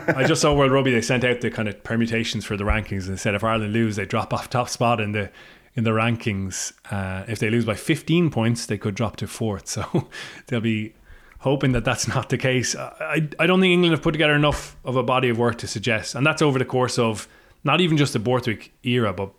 I 0.08 0.26
just 0.26 0.42
saw 0.42 0.54
World 0.54 0.72
Rugby. 0.72 0.92
They 0.92 1.02
sent 1.02 1.24
out 1.24 1.40
the 1.40 1.50
kind 1.50 1.70
of 1.70 1.82
permutations 1.84 2.44
for 2.44 2.58
the 2.58 2.66
rankings 2.66 3.08
and 3.08 3.18
said 3.18 3.36
if 3.36 3.44
Ireland 3.44 3.72
lose, 3.72 3.96
they 3.96 4.06
drop 4.06 4.34
off 4.34 4.50
top 4.50 4.68
spot 4.68 5.00
in 5.00 5.14
the 5.14 5.32
in 5.76 5.86
the 5.86 5.92
rankings. 5.92 6.74
Uh, 6.92 7.24
if 7.30 7.40
they 7.40 7.50
lose 7.50 7.64
by 7.64 7.76
15 7.76 8.30
points, 8.32 8.66
they 8.66 8.78
could 8.78 8.96
drop 8.96 9.16
to 9.18 9.28
fourth. 9.28 9.68
So 9.70 10.10
they'll 10.48 10.60
be 10.60 10.94
hoping 11.40 11.72
that 11.72 11.86
that's 11.86 12.08
not 12.16 12.30
the 12.30 12.38
case. 12.38 12.76
I, 12.76 13.28
I 13.40 13.48
don't 13.48 13.60
think 13.60 13.72
England 13.72 13.94
have 13.94 14.02
put 14.02 14.12
together 14.12 14.36
enough 14.36 14.78
of 14.86 14.96
a 14.96 15.04
body 15.04 15.30
of 15.30 15.38
work 15.38 15.58
to 15.60 15.68
suggest, 15.68 16.16
and 16.16 16.26
that's 16.26 16.42
over 16.42 16.60
the 16.60 16.66
course 16.66 17.00
of 17.00 17.28
not 17.64 17.82
even 17.82 17.98
just 17.98 18.14
the 18.14 18.20
Borthwick 18.20 18.72
era, 18.84 19.14
but 19.14 19.32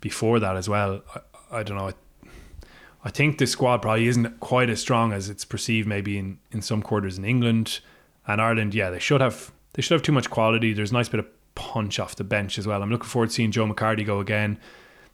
before 0.00 0.40
that 0.40 0.56
as 0.56 0.68
well. 0.68 1.02
I, 1.14 1.58
I 1.58 1.62
don't 1.62 1.76
know. 1.76 1.88
I, 1.88 1.94
I 3.04 3.10
think 3.10 3.38
the 3.38 3.46
squad 3.46 3.78
probably 3.78 4.08
isn't 4.08 4.40
quite 4.40 4.68
as 4.68 4.80
strong 4.80 5.12
as 5.12 5.30
it's 5.30 5.44
perceived 5.44 5.88
maybe 5.88 6.18
in, 6.18 6.38
in 6.50 6.60
some 6.60 6.82
quarters 6.82 7.16
in 7.16 7.24
England 7.24 7.80
and 8.26 8.40
Ireland. 8.40 8.74
Yeah, 8.74 8.90
they 8.90 8.98
should 8.98 9.20
have 9.20 9.52
they 9.72 9.82
should 9.82 9.94
have 9.94 10.02
too 10.02 10.12
much 10.12 10.28
quality. 10.28 10.72
There's 10.72 10.90
a 10.90 10.94
nice 10.94 11.08
bit 11.08 11.20
of 11.20 11.26
punch 11.54 11.98
off 11.98 12.16
the 12.16 12.24
bench 12.24 12.58
as 12.58 12.66
well. 12.66 12.82
I'm 12.82 12.90
looking 12.90 13.08
forward 13.08 13.30
to 13.30 13.34
seeing 13.34 13.50
Joe 13.50 13.66
McCarthy 13.66 14.04
go 14.04 14.20
again 14.20 14.58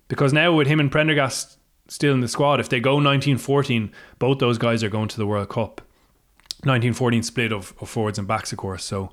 because 0.08 0.32
now 0.32 0.52
with 0.52 0.66
him 0.66 0.80
and 0.80 0.90
Prendergast 0.90 1.58
still 1.88 2.14
in 2.14 2.20
the 2.20 2.28
squad, 2.28 2.60
if 2.60 2.68
they 2.68 2.80
go 2.80 2.94
1914, 2.94 3.92
both 4.18 4.38
those 4.38 4.58
guys 4.58 4.82
are 4.82 4.88
going 4.88 5.08
to 5.08 5.16
the 5.16 5.26
World 5.26 5.48
Cup. 5.48 5.80
1914 6.66 7.22
split 7.22 7.52
of, 7.52 7.74
of 7.80 7.88
forwards 7.88 8.18
and 8.18 8.26
backs, 8.26 8.52
of 8.52 8.58
course. 8.58 8.84
So 8.84 9.12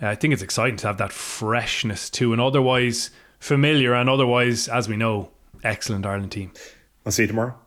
uh, 0.00 0.08
I 0.08 0.14
think 0.14 0.32
it's 0.32 0.42
exciting 0.42 0.76
to 0.78 0.86
have 0.88 0.98
that 0.98 1.12
freshness 1.12 2.10
to 2.10 2.32
an 2.32 2.40
otherwise 2.40 3.10
familiar 3.38 3.94
and 3.94 4.08
otherwise, 4.08 4.68
as 4.68 4.88
we 4.88 4.96
know, 4.96 5.30
excellent 5.64 6.06
Ireland 6.06 6.32
team. 6.32 6.52
I'll 7.04 7.12
see 7.12 7.22
you 7.22 7.28
tomorrow. 7.28 7.58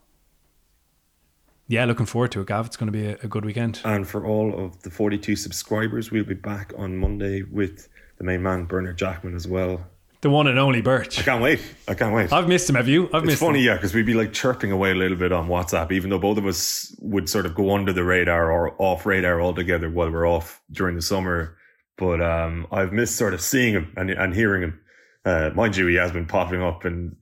Yeah, 1.68 1.86
looking 1.86 2.06
forward 2.06 2.32
to 2.34 2.42
it, 2.42 2.48
Gav. 2.48 2.68
It's 2.68 2.78
going 2.78 2.92
to 2.92 2.98
be 2.98 3.08
a, 3.08 3.18
a 3.24 3.28
good 3.28 3.44
weekend. 3.44 3.82
And 3.84 4.08
for 4.08 4.26
all 4.26 4.54
of 4.64 4.84
the 4.84 4.92
42 4.92 5.36
subscribers, 5.36 6.12
we'll 6.12 6.24
be 6.24 6.36
back 6.36 6.74
on 6.78 6.96
Monday 6.96 7.42
with 7.42 7.90
the 8.18 8.24
main 8.24 8.44
man, 8.44 8.66
Bernard 8.66 8.98
Jackman, 8.98 9.36
as 9.36 9.48
well. 9.48 9.86
The 10.22 10.30
one 10.30 10.48
and 10.48 10.58
only 10.58 10.82
Birch. 10.82 11.20
I 11.20 11.24
can't 11.24 11.42
wait. 11.42 11.62
I 11.88 11.94
can't 11.94 12.14
wait. 12.14 12.32
I've 12.32 12.48
missed 12.48 12.70
him. 12.70 12.76
Have 12.76 12.88
you? 12.88 13.06
I've 13.06 13.12
missed 13.12 13.14
him. 13.14 13.20
It's 13.24 13.28
missed 13.28 13.40
funny, 13.42 13.60
him. 13.60 13.66
yeah, 13.66 13.74
because 13.76 13.94
we'd 13.94 14.06
be 14.06 14.14
like 14.14 14.34
chirping 14.34 14.72
away 14.72 14.92
a 14.92 14.96
little 14.96 15.18
bit 15.18 15.32
on 15.32 15.48
WhatsApp, 15.48 15.92
even 15.92 16.10
though 16.10 16.20
both 16.20 16.38
of 16.38 16.46
us 16.46 16.96
would 17.00 17.30
sort 17.30 17.46
of 17.46 17.56
go 17.56 17.74
under 17.74 17.94
the 17.94 18.04
radar 18.04 18.52
or 18.52 18.76
off 18.82 19.06
radar 19.06 19.42
altogether 19.42 19.90
while 19.90 20.12
we're 20.12 20.28
off 20.28 20.62
during 20.72 20.96
the 20.96 21.02
summer. 21.02 21.58
But 21.98 22.22
um, 22.22 22.68
I've 22.72 22.92
missed 22.92 23.16
sort 23.16 23.34
of 23.34 23.42
seeing 23.42 23.74
him 23.74 23.94
and, 23.96 24.10
and 24.10 24.34
hearing 24.34 24.64
him. 24.64 24.80
Uh, 25.24 25.52
mind 25.56 25.78
you, 25.78 25.88
he 25.88 25.96
has 25.96 26.12
been 26.12 26.26
popping 26.26 26.62
up 26.62 26.86
in 26.86 27.16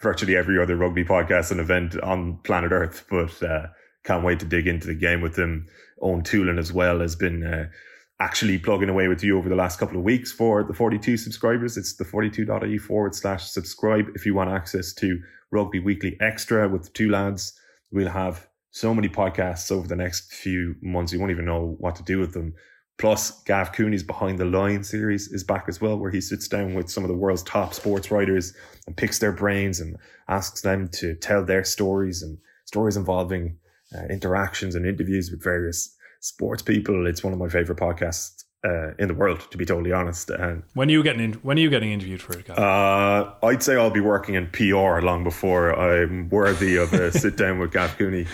virtually 0.00 0.36
every 0.36 0.60
other 0.60 0.76
rugby 0.76 1.04
podcast 1.04 1.50
and 1.50 1.60
event 1.60 1.98
on 2.00 2.38
planet 2.44 2.72
Earth. 2.72 3.04
But 3.08 3.42
uh, 3.42 3.68
can't 4.04 4.24
wait 4.24 4.40
to 4.40 4.46
dig 4.46 4.66
into 4.66 4.86
the 4.86 4.94
game 4.94 5.20
with 5.20 5.38
him. 5.38 5.68
Owen 6.00 6.22
Toolin 6.22 6.58
as 6.58 6.72
well 6.72 7.00
has 7.00 7.14
been 7.14 7.44
uh, 7.44 7.68
actually 8.22 8.56
plugging 8.56 8.88
away 8.88 9.08
with 9.08 9.24
you 9.24 9.36
over 9.36 9.48
the 9.48 9.56
last 9.56 9.80
couple 9.80 9.96
of 9.96 10.04
weeks 10.04 10.30
for 10.30 10.62
the 10.62 10.72
42 10.72 11.16
subscribers. 11.16 11.76
It's 11.76 11.94
the 11.94 12.04
42.ie 12.04 12.78
forward 12.78 13.16
slash 13.16 13.50
subscribe 13.50 14.06
if 14.14 14.24
you 14.24 14.32
want 14.32 14.48
access 14.48 14.92
to 14.94 15.20
Rugby 15.50 15.80
Weekly 15.80 16.16
Extra 16.20 16.68
with 16.68 16.84
the 16.84 16.90
two 16.90 17.10
lads. 17.10 17.52
We'll 17.90 18.08
have 18.08 18.46
so 18.70 18.94
many 18.94 19.08
podcasts 19.08 19.72
over 19.72 19.88
the 19.88 19.96
next 19.96 20.32
few 20.32 20.76
months. 20.80 21.12
You 21.12 21.18
won't 21.18 21.32
even 21.32 21.46
know 21.46 21.74
what 21.80 21.96
to 21.96 22.04
do 22.04 22.20
with 22.20 22.32
them. 22.32 22.54
Plus, 22.96 23.42
Gav 23.42 23.72
Cooney's 23.72 24.04
Behind 24.04 24.38
the 24.38 24.44
Line 24.44 24.84
series 24.84 25.26
is 25.32 25.42
back 25.42 25.64
as 25.66 25.80
well, 25.80 25.98
where 25.98 26.12
he 26.12 26.20
sits 26.20 26.46
down 26.46 26.74
with 26.74 26.88
some 26.88 27.02
of 27.02 27.08
the 27.08 27.16
world's 27.16 27.42
top 27.42 27.74
sports 27.74 28.12
writers 28.12 28.54
and 28.86 28.96
picks 28.96 29.18
their 29.18 29.32
brains 29.32 29.80
and 29.80 29.96
asks 30.28 30.60
them 30.60 30.88
to 30.92 31.16
tell 31.16 31.44
their 31.44 31.64
stories 31.64 32.22
and 32.22 32.38
stories 32.66 32.96
involving 32.96 33.58
uh, 33.92 34.04
interactions 34.04 34.76
and 34.76 34.86
interviews 34.86 35.32
with 35.32 35.42
various 35.42 35.96
sports 36.22 36.62
people. 36.62 37.06
It's 37.06 37.22
one 37.22 37.32
of 37.32 37.38
my 37.38 37.48
favorite 37.48 37.78
podcasts 37.78 38.44
uh, 38.64 38.94
in 38.98 39.08
the 39.08 39.14
world, 39.14 39.40
to 39.50 39.58
be 39.58 39.66
totally 39.66 39.92
honest. 39.92 40.30
And 40.30 40.62
When 40.74 40.88
are 40.88 40.92
you 40.92 41.02
getting 41.02 41.20
in, 41.20 41.32
when 41.34 41.58
are 41.58 41.60
you 41.60 41.68
getting 41.68 41.92
interviewed 41.92 42.22
for 42.22 42.32
it, 42.38 42.46
guys? 42.46 42.58
uh, 42.58 43.34
I'd 43.44 43.62
say 43.62 43.76
I'll 43.76 43.90
be 43.90 44.00
working 44.00 44.36
in 44.36 44.46
PR 44.48 45.00
long 45.00 45.24
before 45.24 45.78
I'm 45.78 46.30
worthy 46.30 46.76
of 46.76 46.92
a 46.94 47.12
sit 47.18 47.36
down 47.36 47.58
with 47.58 47.72
Gav 47.72 47.98
Cooney. 47.98 48.26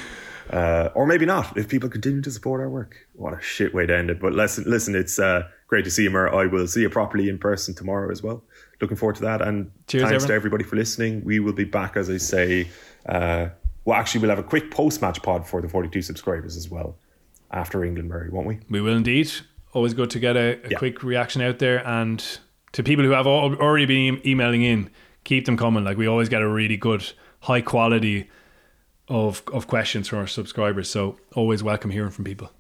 Uh, 0.51 0.89
or 0.95 1.07
maybe 1.07 1.27
not, 1.27 1.59
if 1.59 1.69
people 1.69 1.91
continue 1.91 2.23
to 2.23 2.31
support 2.31 2.61
our 2.61 2.71
work. 2.71 3.07
What 3.15 3.35
a 3.35 3.41
shit 3.43 3.75
way 3.75 3.85
to 3.85 3.95
end 3.95 4.09
it. 4.09 4.19
But 4.19 4.33
listen, 4.33 4.65
listen 4.67 4.95
it's 4.95 5.19
uh, 5.19 5.43
great 5.67 5.85
to 5.85 5.91
see 5.91 6.05
you, 6.05 6.11
Mer. 6.11 6.29
I 6.35 6.47
will 6.47 6.67
see 6.67 6.81
you 6.81 6.89
properly 6.89 7.29
in 7.29 7.39
person 7.39 7.75
tomorrow 7.75 8.11
as 8.11 8.23
well. 8.23 8.43
Looking 8.81 8.97
forward 8.97 9.17
to 9.17 9.23
that. 9.23 9.43
And 9.43 9.71
Cheers, 9.89 10.05
thanks 10.05 10.15
everyone. 10.15 10.29
to 10.29 10.35
everybody 10.35 10.65
for 10.65 10.77
listening. 10.77 11.23
We 11.23 11.39
will 11.41 11.53
be 11.53 11.65
back, 11.65 11.99
as 11.99 12.09
I 12.09 12.17
say. 12.17 12.69
Uh, 13.07 13.49
well, 13.85 13.99
actually, 13.99 14.23
we'll 14.23 14.31
have 14.31 14.39
a 14.39 14.43
quick 14.43 14.71
post 14.71 15.03
match 15.03 15.23
pod 15.23 15.47
for 15.47 15.61
the 15.61 15.69
42 15.69 16.01
subscribers 16.01 16.57
as 16.57 16.71
well 16.71 16.97
after 17.51 17.85
England, 17.85 18.09
Murray, 18.09 18.31
won't 18.31 18.47
we? 18.47 18.61
we 18.71 18.81
will 18.81 18.97
indeed. 18.97 19.31
Always 19.73 19.95
good 19.95 20.11
to 20.11 20.19
get 20.19 20.37
a, 20.37 20.59
a 20.65 20.71
Yeah. 20.71 20.79
quick 20.79 21.03
reaction 21.03 21.43
out 21.43 21.59
there. 21.59 21.87
And 21.87 22.25
to 22.73 22.83
people 22.83 23.05
who 23.05 23.11
have 23.13 23.27
al- 23.27 23.55
already 23.57 23.87
been 23.87 24.21
emailing 24.27 24.63
in, 24.63 24.91
keep 25.25 25.45
them 25.47 25.57
coming. 25.57 25.85
Like 25.85 25.97
we 25.97 26.07
always 26.07 26.29
get 26.29 26.43
a 26.43 26.49
really 26.49 26.77
good, 26.77 27.13
high 27.41 27.61
quality 27.61 28.29
of 29.09 29.43
of 29.53 29.67
questions 29.67 30.09
from 30.09 30.19
our 30.21 30.27
subscribers. 30.27 30.89
So 30.91 31.19
always 31.35 31.63
welcome 31.63 31.91
hearing 31.91 32.11
from 32.11 32.25
people. 32.25 32.51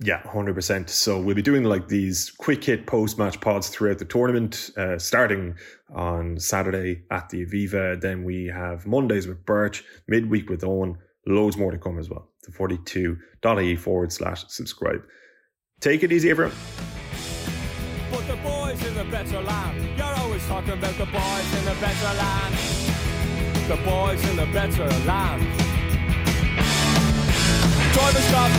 Yeah, 0.00 0.20
hundred 0.28 0.54
percent. 0.54 0.90
So 0.90 1.20
we'll 1.20 1.34
be 1.34 1.42
doing 1.42 1.64
like 1.64 1.88
these 1.88 2.30
quick 2.30 2.62
hit 2.64 2.86
post 2.86 3.18
match 3.18 3.40
pods 3.40 3.68
throughout 3.68 3.98
the 3.98 4.04
tournament, 4.04 4.70
uh, 4.76 4.96
starting 4.98 5.56
on 5.92 6.38
Saturday 6.38 7.02
at 7.10 7.28
the 7.30 7.44
Aviva. 7.44 8.00
Then 8.00 8.22
we 8.24 8.46
have 8.46 8.86
Mondays 8.86 9.26
with 9.26 9.44
Birch, 9.44 9.82
midweek 10.06 10.48
with 10.50 10.62
Owen. 10.62 10.98
Loads 11.26 11.56
more 11.56 11.72
to 11.72 11.78
come 11.78 11.98
as 11.98 12.08
well. 12.08 12.28
The 12.48 12.54
forty-two.ie 12.54 13.76
forward 13.76 14.10
slash 14.10 14.44
subscribe. 14.48 15.04
Take 15.80 16.02
it 16.02 16.12
easy, 16.12 16.30
everyone. 16.30 16.56
The 18.26 18.36
boys 18.42 18.80
in 18.86 18.94
the 18.94 19.04
better 19.04 19.40
land, 19.42 19.98
you're 19.98 20.16
always 20.16 20.46
talking 20.46 20.72
about 20.72 20.96
the 20.96 21.04
boys 21.04 21.48
in 21.58 21.64
the 21.68 21.76
better 21.76 22.12
land. 22.16 22.54
The 23.68 23.76
boys 23.84 24.24
in 24.30 24.36
the 24.36 24.46
better 24.46 24.88
land. 25.04 25.44
Got 27.92 28.14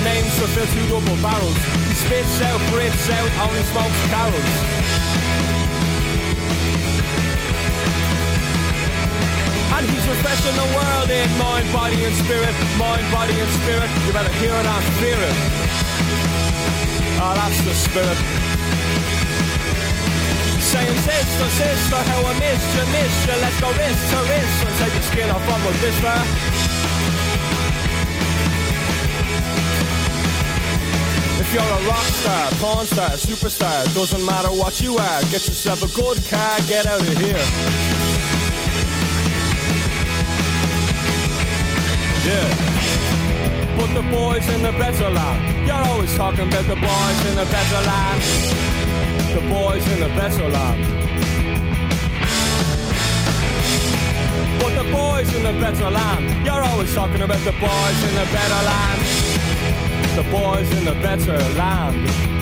names 0.06 0.38
fill 0.54 0.70
two 0.70 0.86
double 0.90 1.18
barrels. 1.22 1.58
He 1.90 1.94
spits 1.98 2.42
out, 2.46 2.62
out, 3.10 3.32
only 3.50 3.64
smokes 3.74 4.02
Carroll's. 4.14 5.29
And 9.80 9.88
he's 9.88 10.06
refreshing 10.10 10.56
the 10.60 10.70
world 10.76 11.10
in 11.10 11.32
mind, 11.40 11.72
body 11.72 12.04
and 12.04 12.14
spirit. 12.14 12.52
Mind, 12.76 13.06
body 13.16 13.32
and 13.32 13.52
spirit. 13.64 13.88
You 14.04 14.12
better 14.12 14.34
hear 14.36 14.52
it 14.52 14.68
and 14.68 14.86
fear 15.00 15.16
it. 15.16 15.36
Oh, 17.24 17.32
that's 17.32 17.64
the 17.64 17.72
spirit. 17.72 18.20
Saying 20.60 21.00
sister, 21.00 21.48
sister, 21.56 21.96
how 21.96 22.28
I 22.28 22.34
missed 22.44 22.76
you, 22.76 22.86
missed 22.92 23.24
you 23.24 23.36
Let's 23.40 23.60
go 23.62 23.72
wrist 23.72 24.04
to 24.12 24.20
wrist 24.28 24.58
and 24.68 24.76
take 24.84 24.94
the 24.94 25.02
skin 25.02 25.30
off 25.32 25.48
of 25.48 25.64
a 25.64 25.72
blister 25.80 26.20
If 31.40 31.54
you're 31.56 31.64
a 31.64 31.82
rock 31.88 32.08
star, 32.20 32.52
porn 32.60 32.86
star, 32.86 33.10
superstar 33.12 33.96
Doesn't 33.96 34.24
matter 34.26 34.50
what 34.50 34.80
you 34.82 34.98
are 34.98 35.22
Get 35.32 35.48
yourself 35.48 35.82
a 35.82 35.88
good 35.96 36.24
car, 36.30 36.60
get 36.68 36.86
out 36.86 37.02
of 37.02 37.18
here 37.18 38.09
Yeah 42.30 42.70
the 43.90 44.04
boys 44.12 44.48
in 44.50 44.62
the 44.62 44.72
better 44.74 45.10
land 45.10 45.68
You're 45.68 45.84
always 45.92 46.16
talking 46.16 46.48
about 46.48 46.66
the 46.66 46.76
boys 46.76 47.20
in 47.30 47.36
the 47.36 47.46
better 47.46 47.82
land 47.88 48.70
the 49.34 49.42
boys 49.42 49.88
in 49.92 50.00
the 50.00 50.08
better 50.16 50.50
land. 50.50 50.84
But 54.60 54.84
the 54.84 54.92
boys 54.92 55.34
in 55.36 55.44
the 55.44 55.54
better 55.62 55.90
land, 55.90 56.46
you're 56.46 56.64
always 56.64 56.94
talking 56.96 57.22
about 57.22 57.44
the 57.46 57.52
boys 57.52 58.04
in 58.04 58.16
the 58.16 58.28
better 58.34 58.66
land. 58.66 59.02
The 60.18 60.32
boys 60.32 60.72
in 60.78 60.86
the 60.86 60.96
better 60.96 61.38
land. 61.60 62.39